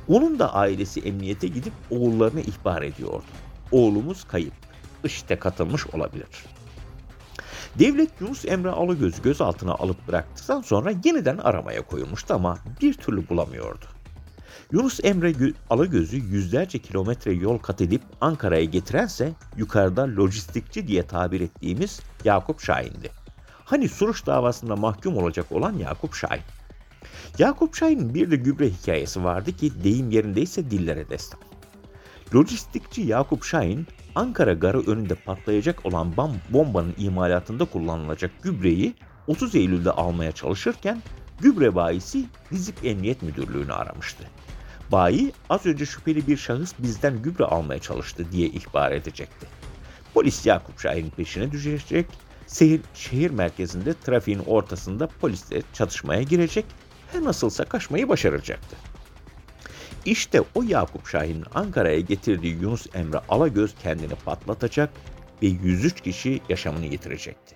Onun 0.08 0.40
da 0.40 0.54
ailesi 0.54 1.00
emniyete 1.00 1.48
gidip 1.48 1.74
oğullarını 1.90 2.42
ihbar 2.42 2.82
ediyordu. 2.82 3.24
Oğlumuz 3.72 4.24
kayıp. 4.24 4.54
IŞİD'e 5.04 5.40
katılmış 5.40 5.88
olabilir. 5.88 6.28
Devlet 7.80 8.22
Yunus 8.22 8.46
Emre 8.46 8.70
Alagöz'ü 8.70 9.22
gözaltına 9.22 9.74
alıp 9.74 10.08
bıraktıktan 10.08 10.62
sonra 10.62 10.92
yeniden 11.04 11.38
aramaya 11.38 11.82
koyulmuştu 11.82 12.34
ama 12.34 12.58
bir 12.82 12.94
türlü 12.94 13.30
bulamıyordu. 13.30 13.86
Yunus 14.72 15.00
Emre 15.04 15.32
Gö- 15.32 15.54
Alagöz'ü 15.70 16.18
yüzlerce 16.18 16.80
kilometre 16.80 17.34
yol 17.34 17.58
kat 17.58 17.82
edip 17.82 18.02
Ankara'ya 18.22 18.64
getirense 18.64 19.34
yukarıda 19.58 20.04
lojistikçi 20.04 20.88
diye 20.88 21.04
tabir 21.04 21.42
ettiğimiz 21.42 22.00
Yakup 22.26 22.62
Şahin'di. 22.62 23.12
Hani 23.66 23.90
Suruç 23.90 24.26
davasında 24.26 24.76
mahkum 24.76 25.18
olacak 25.18 25.52
olan 25.52 25.74
Yakup 25.74 26.16
Şahin. 26.16 26.44
Yakup 27.38 27.76
Şahin'in 27.76 28.14
bir 28.14 28.32
de 28.32 28.36
gübre 28.36 28.70
hikayesi 28.70 29.24
vardı 29.24 29.52
ki 29.56 29.84
deyim 29.84 30.12
yerindeyse 30.12 30.72
dillere 30.72 31.10
destan. 31.10 31.40
Lojistikçi 32.36 33.02
Yakup 33.02 33.44
Şahin, 33.44 33.88
Ankara 34.16 34.54
garı 34.54 34.88
önünde 34.88 35.16
patlayacak 35.16 35.86
olan 35.86 36.14
bombanın 36.50 36.96
imalatında 36.98 37.66
kullanılacak 37.66 38.32
gübreyi 38.44 38.94
30 39.28 39.56
Eylül'de 39.56 39.92
almaya 39.92 40.32
çalışırken 40.32 41.02
gübre 41.40 41.76
bayisi 41.76 42.26
Dizip 42.52 42.86
Emniyet 42.86 43.22
Müdürlüğü'nü 43.22 43.74
aramıştı. 43.74 44.24
Bayi 44.92 45.32
az 45.50 45.66
önce 45.66 45.86
şüpheli 45.86 46.28
bir 46.28 46.38
şahıs 46.38 46.74
bizden 46.80 47.22
gübre 47.22 47.44
almaya 47.44 47.80
çalıştı 47.80 48.32
diye 48.32 48.48
ihbar 48.48 48.92
edecekti. 48.92 49.48
Polis 50.14 50.46
Yakup 50.46 50.80
Şahin'in 50.80 51.10
peşine 51.10 51.52
düşecek, 51.52 52.06
şehir, 52.48 52.82
şehir 52.94 53.32
merkezinde 53.32 53.94
trafiğin 53.94 54.40
ortasında 54.40 55.08
polisle 55.08 55.62
çatışmaya 55.74 56.22
girecek, 56.22 56.66
her 57.12 57.24
nasılsa 57.24 57.66
kaçmayı 57.66 58.10
başaracaktı. 58.10 58.76
İşte 60.06 60.42
o 60.56 60.64
Yakup 60.64 61.08
Şahin'in 61.08 61.46
Ankara'ya 61.54 62.00
getirdiği 62.00 62.56
Yunus 62.62 62.88
Emre 62.94 63.18
Alagöz 63.30 63.76
kendini 63.84 64.16
patlatacak 64.26 64.90
ve 65.42 65.48
103 65.48 66.02
kişi 66.02 66.42
yaşamını 66.50 66.86
yitirecekti. 66.86 67.56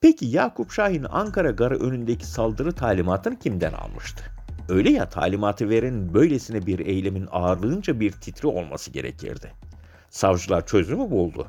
Peki 0.00 0.26
Yakup 0.26 0.72
Şahin 0.72 1.06
Ankara 1.10 1.50
Garı 1.50 1.80
önündeki 1.80 2.26
saldırı 2.26 2.72
talimatını 2.72 3.38
kimden 3.38 3.72
almıştı? 3.72 4.24
Öyle 4.68 4.90
ya 4.90 5.08
talimatı 5.08 5.70
verenin 5.70 6.14
böylesine 6.14 6.66
bir 6.66 6.78
eylemin 6.78 7.28
ağırlığınca 7.30 8.00
bir 8.00 8.12
titri 8.12 8.48
olması 8.48 8.90
gerekirdi. 8.90 9.52
Savcılar 10.10 10.66
çözümü 10.66 11.10
buldu. 11.10 11.48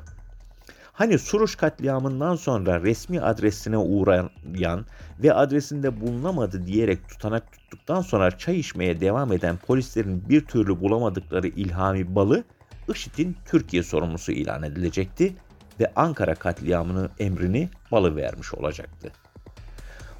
Hani 1.02 1.18
Suruç 1.18 1.56
katliamından 1.56 2.36
sonra 2.36 2.82
resmi 2.82 3.20
adresine 3.20 3.78
uğrayan 3.78 4.86
ve 5.22 5.34
adresinde 5.34 6.00
bulunamadı 6.00 6.66
diyerek 6.66 7.08
tutanak 7.08 7.52
tuttuktan 7.52 8.00
sonra 8.00 8.38
çay 8.38 8.58
içmeye 8.58 9.00
devam 9.00 9.32
eden 9.32 9.56
polislerin 9.56 10.28
bir 10.28 10.44
türlü 10.46 10.80
bulamadıkları 10.80 11.48
İlhami 11.48 12.14
Balı, 12.14 12.44
IŞİD'in 12.88 13.36
Türkiye 13.46 13.82
sorumlusu 13.82 14.32
ilan 14.32 14.62
edilecekti 14.62 15.36
ve 15.80 15.92
Ankara 15.96 16.34
katliamının 16.34 17.10
emrini 17.18 17.68
Balı 17.92 18.16
vermiş 18.16 18.54
olacaktı. 18.54 19.12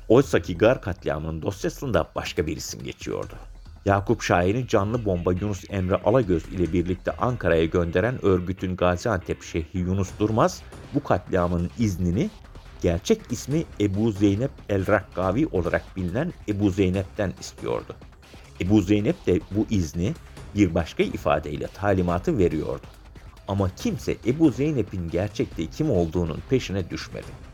Oysaki 0.08 0.58
Gar 0.58 0.82
katliamının 0.82 1.42
dosyasında 1.42 2.08
başka 2.14 2.46
bir 2.46 2.56
isim 2.56 2.82
geçiyordu. 2.84 3.34
Yakup 3.84 4.22
Şahin'i 4.22 4.68
canlı 4.68 5.04
bomba 5.04 5.32
Yunus 5.32 5.64
Emre 5.70 5.96
Alagöz 5.96 6.44
ile 6.44 6.72
birlikte 6.72 7.10
Ankara'ya 7.10 7.64
gönderen 7.64 8.24
örgütün 8.24 8.76
Gaziantep 8.76 9.42
Şehri 9.42 9.78
Yunus 9.78 10.10
Durmaz 10.18 10.62
bu 10.94 11.02
katliamın 11.02 11.70
iznini 11.78 12.30
gerçek 12.82 13.20
ismi 13.30 13.64
Ebu 13.80 14.12
Zeynep 14.12 14.50
el-Rakkavi 14.68 15.46
olarak 15.46 15.96
bilinen 15.96 16.32
Ebu 16.48 16.70
Zeynep'ten 16.70 17.32
istiyordu. 17.40 17.96
Ebu 18.60 18.80
Zeynep 18.80 19.26
de 19.26 19.40
bu 19.50 19.66
izni 19.70 20.12
bir 20.54 20.74
başka 20.74 21.02
ifadeyle 21.02 21.66
talimatı 21.66 22.38
veriyordu. 22.38 22.86
Ama 23.48 23.70
kimse 23.76 24.16
Ebu 24.26 24.50
Zeynep'in 24.50 25.08
gerçekte 25.10 25.66
kim 25.66 25.90
olduğunun 25.90 26.38
peşine 26.50 26.90
düşmedi. 26.90 27.51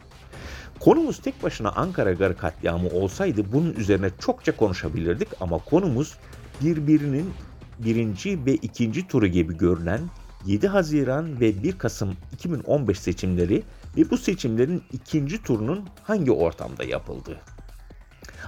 Konumuz 0.81 1.19
tek 1.19 1.43
başına 1.43 1.71
Ankara 1.71 2.13
Garı 2.13 2.37
katliamı 2.37 2.89
olsaydı 2.89 3.53
bunun 3.53 3.73
üzerine 3.73 4.11
çokça 4.19 4.57
konuşabilirdik 4.57 5.29
ama 5.41 5.59
konumuz 5.59 6.15
birbirinin 6.61 7.31
birinci 7.79 8.47
ve 8.47 8.55
ikinci 8.55 9.09
turu 9.09 9.27
gibi 9.27 9.57
görünen 9.57 10.01
7 10.47 10.69
Haziran 10.69 11.41
ve 11.41 11.63
1 11.63 11.79
Kasım 11.79 12.17
2015 12.33 13.01
seçimleri 13.01 13.63
ve 13.97 14.11
bu 14.11 14.19
seçimlerin 14.19 14.83
ikinci 14.93 15.43
turunun 15.43 15.89
hangi 16.03 16.33
ortamda 16.33 16.85
yapıldığı. 16.85 17.41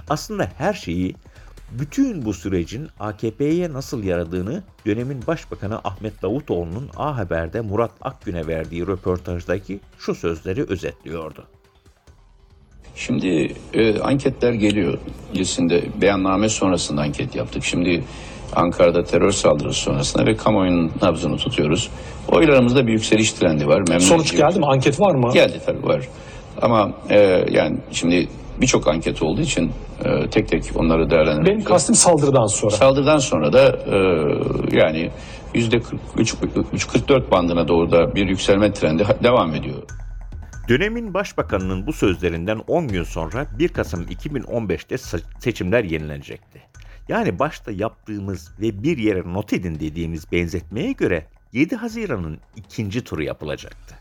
Aslında 0.09 0.51
her 0.57 0.73
şeyi 0.73 1.15
bütün 1.71 2.25
bu 2.25 2.33
sürecin 2.33 2.87
AKP'ye 2.99 3.73
nasıl 3.73 4.03
yaradığını 4.03 4.63
dönemin 4.85 5.27
Başbakanı 5.27 5.79
Ahmet 5.83 6.21
Davutoğlu'nun 6.21 6.89
A 6.97 7.17
Haber'de 7.17 7.61
Murat 7.61 7.91
Akgün'e 8.01 8.47
verdiği 8.47 8.87
röportajdaki 8.87 9.79
şu 9.97 10.15
sözleri 10.15 10.63
özetliyordu. 10.63 11.47
Şimdi 12.95 13.53
e, 13.73 13.99
anketler 13.99 14.53
geliyor. 14.53 14.97
Öncesinde 15.31 15.83
beyanname 16.01 16.49
sonrasında 16.49 17.01
anket 17.01 17.35
yaptık. 17.35 17.63
Şimdi 17.63 18.03
Ankara'da 18.55 19.03
terör 19.03 19.31
saldırısı 19.31 19.81
sonrasında 19.81 20.25
ve 20.25 20.35
kamuoyunun 20.35 20.91
nabzını 21.01 21.37
tutuyoruz. 21.37 21.89
Oylarımızda 22.27 22.87
bir 22.87 22.91
yükseliş 22.91 23.33
trendi 23.33 23.67
var. 23.67 23.81
Memnun 23.89 24.05
Sonuç 24.05 24.31
geldi 24.31 24.59
mi? 24.59 24.65
Anket 24.65 24.99
var 24.99 25.15
mı? 25.15 25.33
Geldi 25.33 25.61
tabii 25.65 25.83
var. 25.83 26.07
Ama 26.61 26.91
e, 27.09 27.45
yani 27.51 27.77
şimdi 27.91 28.27
birçok 28.61 28.87
anket 28.87 29.23
olduğu 29.23 29.41
için 29.41 29.71
e, 30.05 30.29
tek 30.29 30.47
tek 30.47 30.63
onları 30.75 31.09
değerlendirmek. 31.09 31.47
Benim 31.47 31.63
kastım 31.63 31.95
saldırıdan 31.95 32.45
sonra. 32.45 32.71
Saldırıdan 32.71 33.17
sonra 33.17 33.53
da 33.53 33.65
e, 33.67 33.97
yani 34.77 35.11
yüzde 35.53 35.77
43-44 35.77 37.31
bandına 37.31 37.67
doğru 37.67 37.91
da 37.91 38.15
bir 38.15 38.29
yükselme 38.29 38.73
trendi 38.73 39.05
devam 39.23 39.55
ediyor. 39.55 39.83
Dönemin 40.67 41.13
başbakanının 41.13 41.87
bu 41.87 41.93
sözlerinden 41.93 42.57
10 42.67 42.87
gün 42.87 43.03
sonra 43.03 43.47
1 43.59 43.69
Kasım 43.69 44.03
2015'te 44.03 44.95
se- 44.95 45.21
seçimler 45.39 45.83
yenilenecekti. 45.83 46.61
Yani 47.07 47.39
başta 47.39 47.71
yaptığımız 47.71 48.51
ve 48.61 48.83
bir 48.83 48.97
yere 48.97 49.33
not 49.33 49.53
edin 49.53 49.79
dediğimiz 49.79 50.31
benzetmeye 50.31 50.91
göre 50.91 51.25
7 51.53 51.75
Haziran'ın 51.75 52.39
ikinci 52.55 53.03
turu 53.03 53.23
yapılacaktı. 53.23 53.95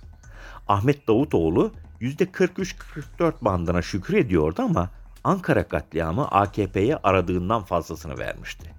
Ahmet 0.68 1.08
Davutoğlu 1.08 1.72
%43-44 2.00 3.32
bandına 3.40 3.82
şükür 3.82 4.14
ediyordu 4.14 4.62
ama 4.62 4.90
Ankara 5.24 5.68
katliamı 5.68 6.28
AKP'ye 6.28 6.96
aradığından 6.96 7.64
fazlasını 7.64 8.18
vermişti. 8.18 8.70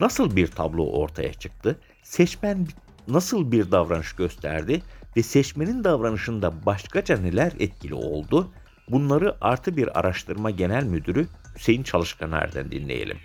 Nasıl 0.00 0.36
bir 0.36 0.46
tablo 0.46 0.86
ortaya 0.86 1.32
çıktı? 1.32 1.78
Seçmen 2.02 2.66
nasıl 3.08 3.52
bir 3.52 3.70
davranış 3.70 4.12
gösterdi 4.12 4.82
ve 5.16 5.22
seçmenin 5.22 5.84
davranışında 5.84 6.66
başkaca 6.66 7.16
neler 7.16 7.52
etkili 7.58 7.94
oldu? 7.94 8.50
Bunları 8.88 9.36
artı 9.40 9.76
bir 9.76 9.98
araştırma 9.98 10.50
genel 10.50 10.84
müdürü 10.84 11.26
Hüseyin 11.56 11.82
Çalışkaner'den 11.82 12.70
dinleyelim. 12.70 13.16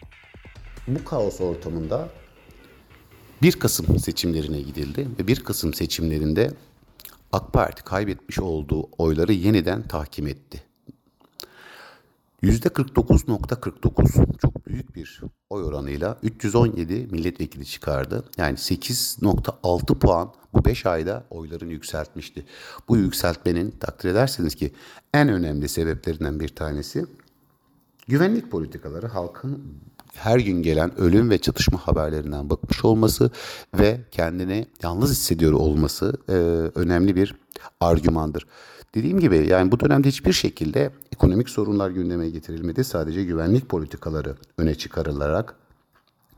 Bu 0.87 1.03
kaos 1.03 1.41
ortamında 1.41 2.09
1 3.41 3.51
Kasım 3.51 3.99
seçimlerine 3.99 4.61
gidildi 4.61 5.07
ve 5.19 5.27
1 5.27 5.43
Kasım 5.43 5.73
seçimlerinde 5.73 6.51
AK 7.31 7.53
Parti 7.53 7.83
kaybetmiş 7.83 8.39
olduğu 8.39 8.89
oyları 8.97 9.33
yeniden 9.33 9.87
tahkim 9.87 10.27
etti. 10.27 10.68
%49.49 12.43 14.37
çok 14.37 14.67
büyük 14.67 14.95
bir 14.95 15.21
oy 15.49 15.63
oranıyla 15.63 16.17
317 16.23 16.93
milletvekili 17.11 17.65
çıkardı. 17.65 18.23
Yani 18.37 18.57
8.6 18.57 19.99
puan 19.99 20.33
bu 20.53 20.65
5 20.65 20.85
ayda 20.85 21.25
oylarını 21.29 21.71
yükseltmişti. 21.71 22.45
Bu 22.87 22.97
yükseltmenin 22.97 23.71
takdir 23.71 24.09
ederseniz 24.09 24.55
ki 24.55 24.73
en 25.13 25.29
önemli 25.29 25.69
sebeplerinden 25.69 26.39
bir 26.39 26.47
tanesi 26.47 27.05
güvenlik 28.07 28.51
politikaları 28.51 29.07
halkın 29.07 29.63
her 30.13 30.39
gün 30.39 30.63
gelen 30.63 30.99
ölüm 30.99 31.29
ve 31.29 31.37
çatışma 31.37 31.77
haberlerinden 31.87 32.49
bıkmış 32.49 32.85
olması 32.85 33.31
ve 33.79 34.01
kendini 34.11 34.67
yalnız 34.83 35.11
hissediyor 35.11 35.51
olması 35.53 36.13
e, 36.29 36.33
önemli 36.79 37.15
bir 37.15 37.35
argümandır. 37.79 38.47
Dediğim 38.95 39.19
gibi 39.19 39.47
yani 39.49 39.71
bu 39.71 39.79
dönemde 39.79 40.07
hiçbir 40.07 40.33
şekilde 40.33 40.91
ekonomik 41.11 41.49
sorunlar 41.49 41.89
gündeme 41.89 42.29
getirilmedi. 42.29 42.83
Sadece 42.83 43.23
güvenlik 43.23 43.69
politikaları 43.69 44.35
öne 44.57 44.75
çıkarılarak 44.75 45.55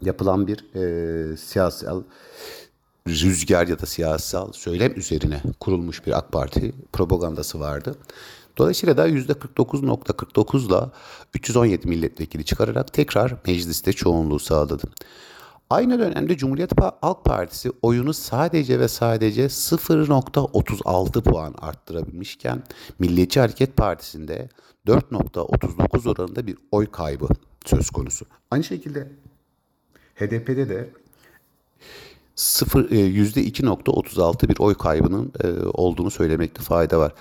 yapılan 0.01 0.47
bir 0.47 0.75
e, 0.75 1.37
siyasal 1.37 2.03
rüzgar 3.07 3.67
ya 3.67 3.79
da 3.79 3.85
siyasal 3.85 4.51
söylem 4.51 4.93
üzerine 4.99 5.41
kurulmuş 5.59 6.05
bir 6.07 6.17
AK 6.17 6.31
Parti 6.31 6.73
propagandası 6.93 7.59
vardı. 7.59 7.95
Dolayısıyla 8.57 8.97
da 8.97 9.09
%49.49'la 9.09 10.91
317 11.33 11.87
milletvekili 11.87 12.45
çıkararak 12.45 12.93
tekrar 12.93 13.35
mecliste 13.47 13.93
çoğunluğu 13.93 14.39
sağladı. 14.39 14.83
Aynı 15.71 15.99
dönemde 15.99 16.37
Cumhuriyet 16.37 16.71
Halk 17.01 17.25
Partisi 17.25 17.71
oyunu 17.81 18.13
sadece 18.13 18.79
ve 18.79 18.87
sadece 18.87 19.45
0.36 19.45 21.21
puan 21.21 21.55
arttırabilmişken 21.57 22.63
Milliyetçi 22.99 23.39
Hareket 23.39 23.77
Partisi'nde 23.77 24.49
4.39 24.87 26.09
oranında 26.09 26.47
bir 26.47 26.57
oy 26.71 26.91
kaybı 26.91 27.27
söz 27.65 27.89
konusu. 27.89 28.25
Aynı 28.51 28.63
şekilde 28.63 29.07
HDP'de 30.15 30.69
de 30.69 30.89
0 32.35 32.83
%2.36 32.89 34.49
bir 34.49 34.59
oy 34.59 34.75
kaybının 34.75 35.31
e, 35.43 35.47
olduğunu 35.73 36.11
söylemekte 36.11 36.61
fayda 36.61 36.99
var. 36.99 37.13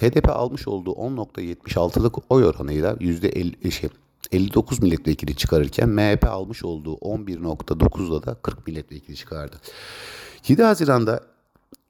HDP 0.00 0.28
almış 0.28 0.68
olduğu 0.68 0.92
10.76'lık 0.92 2.32
oy 2.32 2.44
oranıyla 2.44 2.92
%50 2.92 3.70
şey, 3.70 3.90
59 4.32 4.82
milletvekili 4.82 5.36
çıkarırken 5.36 5.88
MHP 5.88 6.24
almış 6.24 6.64
olduğu 6.64 6.94
11.9'la 6.94 8.26
da 8.26 8.34
40 8.34 8.66
milletvekili 8.66 9.16
çıkardı. 9.16 9.56
7 10.48 10.62
Haziran'da 10.62 11.20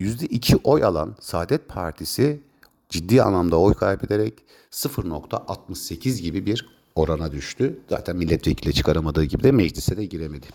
%2 0.01 0.57
oy 0.64 0.85
alan 0.85 1.17
Saadet 1.21 1.69
Partisi 1.69 2.41
ciddi 2.88 3.23
anlamda 3.23 3.61
oy 3.61 3.75
kaybederek 3.75 4.35
0.68 4.71 6.23
gibi 6.23 6.47
bir 6.47 6.67
orana 6.95 7.33
düştü. 7.33 7.79
Zaten 7.88 8.17
milletvekili 8.17 8.75
çıkaramadığı 8.75 9.25
gibi 9.25 9.43
de 9.43 9.53
meclise 9.53 9.97
de 9.97 10.05
giremedi. 10.05 10.47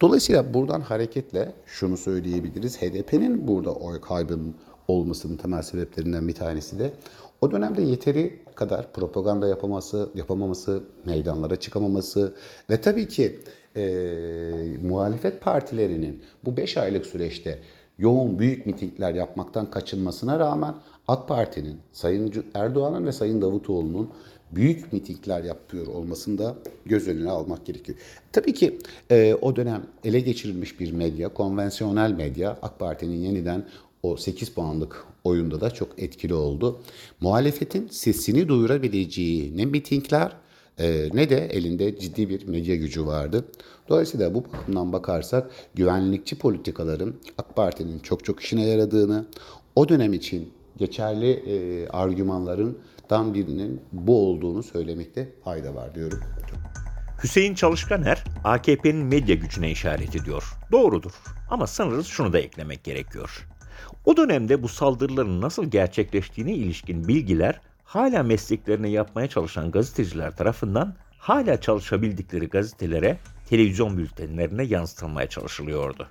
Dolayısıyla 0.00 0.54
buradan 0.54 0.80
hareketle 0.80 1.54
şunu 1.66 1.96
söyleyebiliriz. 1.96 2.82
HDP'nin 2.82 3.48
burada 3.48 3.74
oy 3.74 4.00
kaybının 4.00 4.54
olmasının 4.88 5.36
temel 5.36 5.62
sebeplerinden 5.62 6.28
bir 6.28 6.34
tanesi 6.34 6.78
de 6.78 6.92
o 7.40 7.50
dönemde 7.50 7.82
yeteri 7.82 8.40
kadar 8.54 8.92
propaganda 8.92 9.48
yapaması, 9.48 10.08
yapamaması, 10.14 10.82
meydanlara 11.04 11.56
çıkamaması 11.56 12.34
ve 12.70 12.80
tabii 12.80 13.08
ki 13.08 13.40
e, 13.76 13.82
muhalefet 14.82 15.40
partilerinin 15.40 16.22
bu 16.44 16.56
5 16.56 16.76
aylık 16.76 17.06
süreçte 17.06 17.58
yoğun 17.98 18.38
büyük 18.38 18.66
mitingler 18.66 19.14
yapmaktan 19.14 19.70
kaçınmasına 19.70 20.38
rağmen 20.38 20.74
AK 21.08 21.28
Parti'nin, 21.28 21.78
Sayın 21.92 22.44
Erdoğan'ın 22.54 23.06
ve 23.06 23.12
Sayın 23.12 23.42
Davutoğlu'nun 23.42 24.10
büyük 24.52 24.92
mitingler 24.92 25.44
yapıyor 25.44 25.86
olmasını 25.86 26.38
da 26.38 26.54
göz 26.86 27.08
önüne 27.08 27.30
almak 27.30 27.66
gerekiyor. 27.66 27.98
Tabii 28.32 28.54
ki 28.54 28.78
e, 29.10 29.34
o 29.34 29.56
dönem 29.56 29.82
ele 30.04 30.20
geçirilmiş 30.20 30.80
bir 30.80 30.92
medya, 30.92 31.28
konvansiyonel 31.28 32.12
medya 32.12 32.58
AK 32.62 32.78
Parti'nin 32.78 33.16
yeniden 33.16 33.64
o 34.02 34.16
8 34.16 34.50
puanlık 34.50 35.04
oyunda 35.24 35.60
da 35.60 35.70
çok 35.70 36.02
etkili 36.02 36.34
oldu. 36.34 36.80
Muhalefetin 37.20 37.88
sesini 37.88 38.48
duyurabileceği 38.48 39.56
ne 39.56 39.64
mitingler 39.64 40.32
e, 40.78 41.08
ne 41.12 41.30
de 41.30 41.46
elinde 41.46 41.98
ciddi 41.98 42.28
bir 42.28 42.48
medya 42.48 42.76
gücü 42.76 43.06
vardı. 43.06 43.44
Dolayısıyla 43.88 44.34
bu 44.34 44.44
bakımdan 44.44 44.92
bakarsak 44.92 45.50
güvenlikçi 45.74 46.38
politikaların 46.38 47.14
AK 47.38 47.56
Parti'nin 47.56 47.98
çok 47.98 48.24
çok 48.24 48.40
işine 48.40 48.66
yaradığını, 48.66 49.26
o 49.76 49.88
dönem 49.88 50.12
için 50.12 50.52
geçerli 50.78 51.30
e, 51.30 51.88
argümanlarından 51.88 53.34
birinin 53.34 53.80
bu 53.92 54.28
olduğunu 54.28 54.62
söylemekte 54.62 55.28
fayda 55.44 55.74
var 55.74 55.94
diyorum. 55.94 56.20
Hüseyin 57.24 57.54
Çalışkaner, 57.54 58.24
AKP'nin 58.44 59.06
medya 59.06 59.34
gücüne 59.34 59.70
işaret 59.70 60.16
ediyor. 60.16 60.44
Doğrudur 60.72 61.12
ama 61.50 61.66
sanırız 61.66 62.06
şunu 62.06 62.32
da 62.32 62.38
eklemek 62.38 62.84
gerekiyor. 62.84 63.51
O 64.04 64.16
dönemde 64.16 64.62
bu 64.62 64.68
saldırıların 64.68 65.40
nasıl 65.40 65.64
gerçekleştiğine 65.64 66.54
ilişkin 66.54 67.08
bilgiler 67.08 67.60
hala 67.84 68.22
mesleklerini 68.22 68.90
yapmaya 68.90 69.28
çalışan 69.28 69.70
gazeteciler 69.70 70.36
tarafından 70.36 70.94
hala 71.18 71.60
çalışabildikleri 71.60 72.48
gazetelere, 72.48 73.18
televizyon 73.48 73.98
bültenlerine 73.98 74.62
yansıtılmaya 74.62 75.28
çalışılıyordu. 75.28 76.08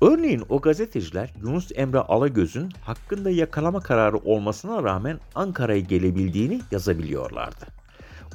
Örneğin 0.00 0.44
o 0.48 0.60
gazeteciler 0.60 1.32
Yunus 1.42 1.70
Emre 1.74 1.98
Alagöz'ün 1.98 2.70
hakkında 2.82 3.30
yakalama 3.30 3.80
kararı 3.80 4.16
olmasına 4.16 4.82
rağmen 4.82 5.20
Ankara'ya 5.34 5.80
gelebildiğini 5.80 6.60
yazabiliyorlardı. 6.70 7.66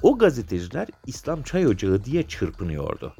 O 0.01 0.17
gazeteciler 0.17 0.87
İslam 1.07 1.43
Çay 1.43 1.67
Ocağı 1.67 2.03
diye 2.03 2.23
çırpınıyordu. 2.23 3.13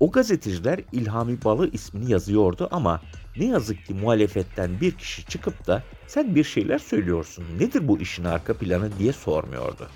O 0.00 0.10
gazeteciler 0.10 0.80
İlhami 0.92 1.44
Balı 1.44 1.70
ismini 1.70 2.10
yazıyordu 2.10 2.68
ama 2.70 3.00
ne 3.36 3.44
yazık 3.44 3.86
ki 3.86 3.94
muhalefetten 3.94 4.80
bir 4.80 4.92
kişi 4.92 5.24
çıkıp 5.24 5.66
da 5.66 5.82
sen 6.06 6.34
bir 6.34 6.44
şeyler 6.44 6.78
söylüyorsun 6.78 7.44
nedir 7.58 7.88
bu 7.88 7.98
işin 7.98 8.24
arka 8.24 8.54
planı 8.54 8.98
diye 8.98 9.12
sormuyordu. 9.12 9.88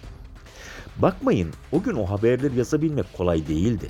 Bakmayın 0.97 1.53
o 1.73 1.83
gün 1.83 1.95
o 1.95 2.05
haberleri 2.11 2.59
yazabilmek 2.59 3.13
kolay 3.13 3.49
değildi. 3.49 3.89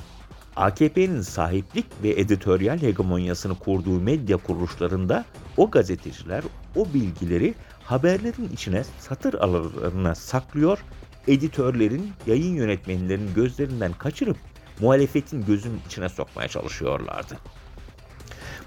AKP'nin 0.56 1.20
sahiplik 1.20 1.86
ve 2.02 2.08
editoryal 2.08 2.82
hegemonyasını 2.82 3.58
kurduğu 3.58 4.00
medya 4.00 4.36
kuruluşlarında 4.36 5.24
o 5.56 5.70
gazeteciler 5.70 6.44
o 6.76 6.86
bilgileri 6.94 7.54
haberlerin 7.84 8.48
içine 8.52 8.84
satır 8.98 9.34
aralarına 9.34 10.14
saklıyor, 10.14 10.78
editörlerin, 11.28 12.12
yayın 12.26 12.54
yönetmenlerinin 12.54 13.34
gözlerinden 13.34 13.92
kaçırıp 13.92 14.36
muhalefetin 14.80 15.44
gözünün 15.46 15.80
içine 15.86 16.08
sokmaya 16.08 16.48
çalışıyorlardı. 16.48 17.38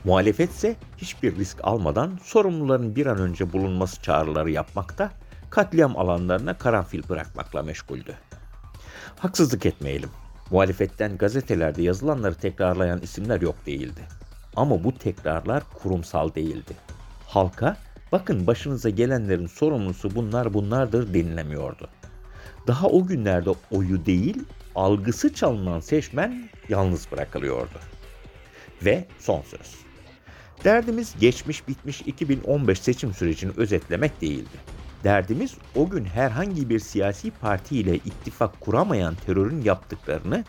Muhalefet 0.04 0.50
ise 0.50 0.76
hiçbir 0.98 1.36
risk 1.36 1.58
almadan 1.64 2.20
sorumluların 2.24 2.96
bir 2.96 3.06
an 3.06 3.18
önce 3.18 3.54
bulunması 3.54 4.02
çağrıları 4.02 4.52
yapmakta, 4.52 5.12
katliam 5.50 5.98
alanlarına 5.98 6.58
karanfil 6.58 7.10
bırakmakla 7.10 7.64
meşguldü. 7.64 8.16
Haksızlık 9.20 9.66
etmeyelim. 9.66 10.10
Muhalefetten 10.52 11.18
gazetelerde 11.18 11.82
yazılanları 11.82 12.36
tekrarlayan 12.36 13.02
isimler 13.02 13.42
yok 13.42 13.56
değildi. 13.66 14.02
Ama 14.56 14.84
bu 14.84 14.98
tekrarlar 14.98 15.64
kurumsal 15.84 16.36
değildi. 16.36 16.74
Halka 17.28 17.78
bakın 18.12 18.48
başınıza 18.48 18.90
gelenlerin 18.90 19.48
sorumlusu 19.48 20.16
bunlar 20.16 20.54
bunlardır 20.54 21.14
denilemiyordu. 21.14 21.90
Daha 22.68 22.88
o 22.88 23.08
günlerde 23.08 23.50
oyu 23.72 24.06
değil, 24.06 24.44
algısı 24.76 25.34
çalınan 25.34 25.80
seçmen 25.80 26.50
yalnız 26.70 27.12
bırakılıyordu. 27.12 27.80
Ve 28.86 29.08
son 29.20 29.42
söz. 29.42 29.91
Derdimiz 30.64 31.16
geçmiş 31.20 31.68
bitmiş 31.68 32.02
2015 32.02 32.80
seçim 32.80 33.14
sürecini 33.14 33.52
özetlemek 33.58 34.22
değildi. 34.22 34.58
Derdimiz 35.04 35.54
o 35.76 35.90
gün 35.90 36.06
herhangi 36.06 36.70
bir 36.70 36.80
siyasi 36.80 37.32
parti 37.32 37.78
ile 37.78 37.96
ittifak 37.96 38.62
kuramayan 38.62 39.16
terörün 39.16 39.62
yaptıklarını, 39.62 40.44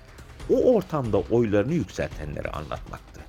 o 0.51 0.75
ortamda 0.75 1.19
oylarını 1.19 1.75
yükseltenleri 1.75 2.49
anlatmaktı. 2.49 3.21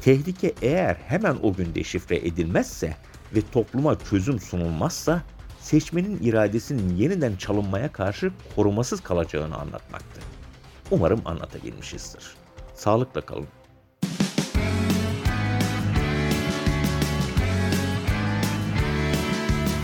Tehlike 0.00 0.54
eğer 0.62 0.94
hemen 0.94 1.36
o 1.42 1.52
gün 1.52 1.74
deşifre 1.74 2.16
edilmezse 2.16 2.96
ve 3.34 3.40
topluma 3.52 3.98
çözüm 3.98 4.40
sunulmazsa 4.40 5.22
seçmenin 5.60 6.18
iradesinin 6.22 6.96
yeniden 6.96 7.36
çalınmaya 7.36 7.92
karşı 7.92 8.32
korumasız 8.56 9.00
kalacağını 9.00 9.56
anlatmaktı. 9.56 10.20
Umarım 10.90 11.20
anlatabilmişizdir. 11.24 12.34
Sağlıkla 12.74 13.20
kalın. 13.20 13.48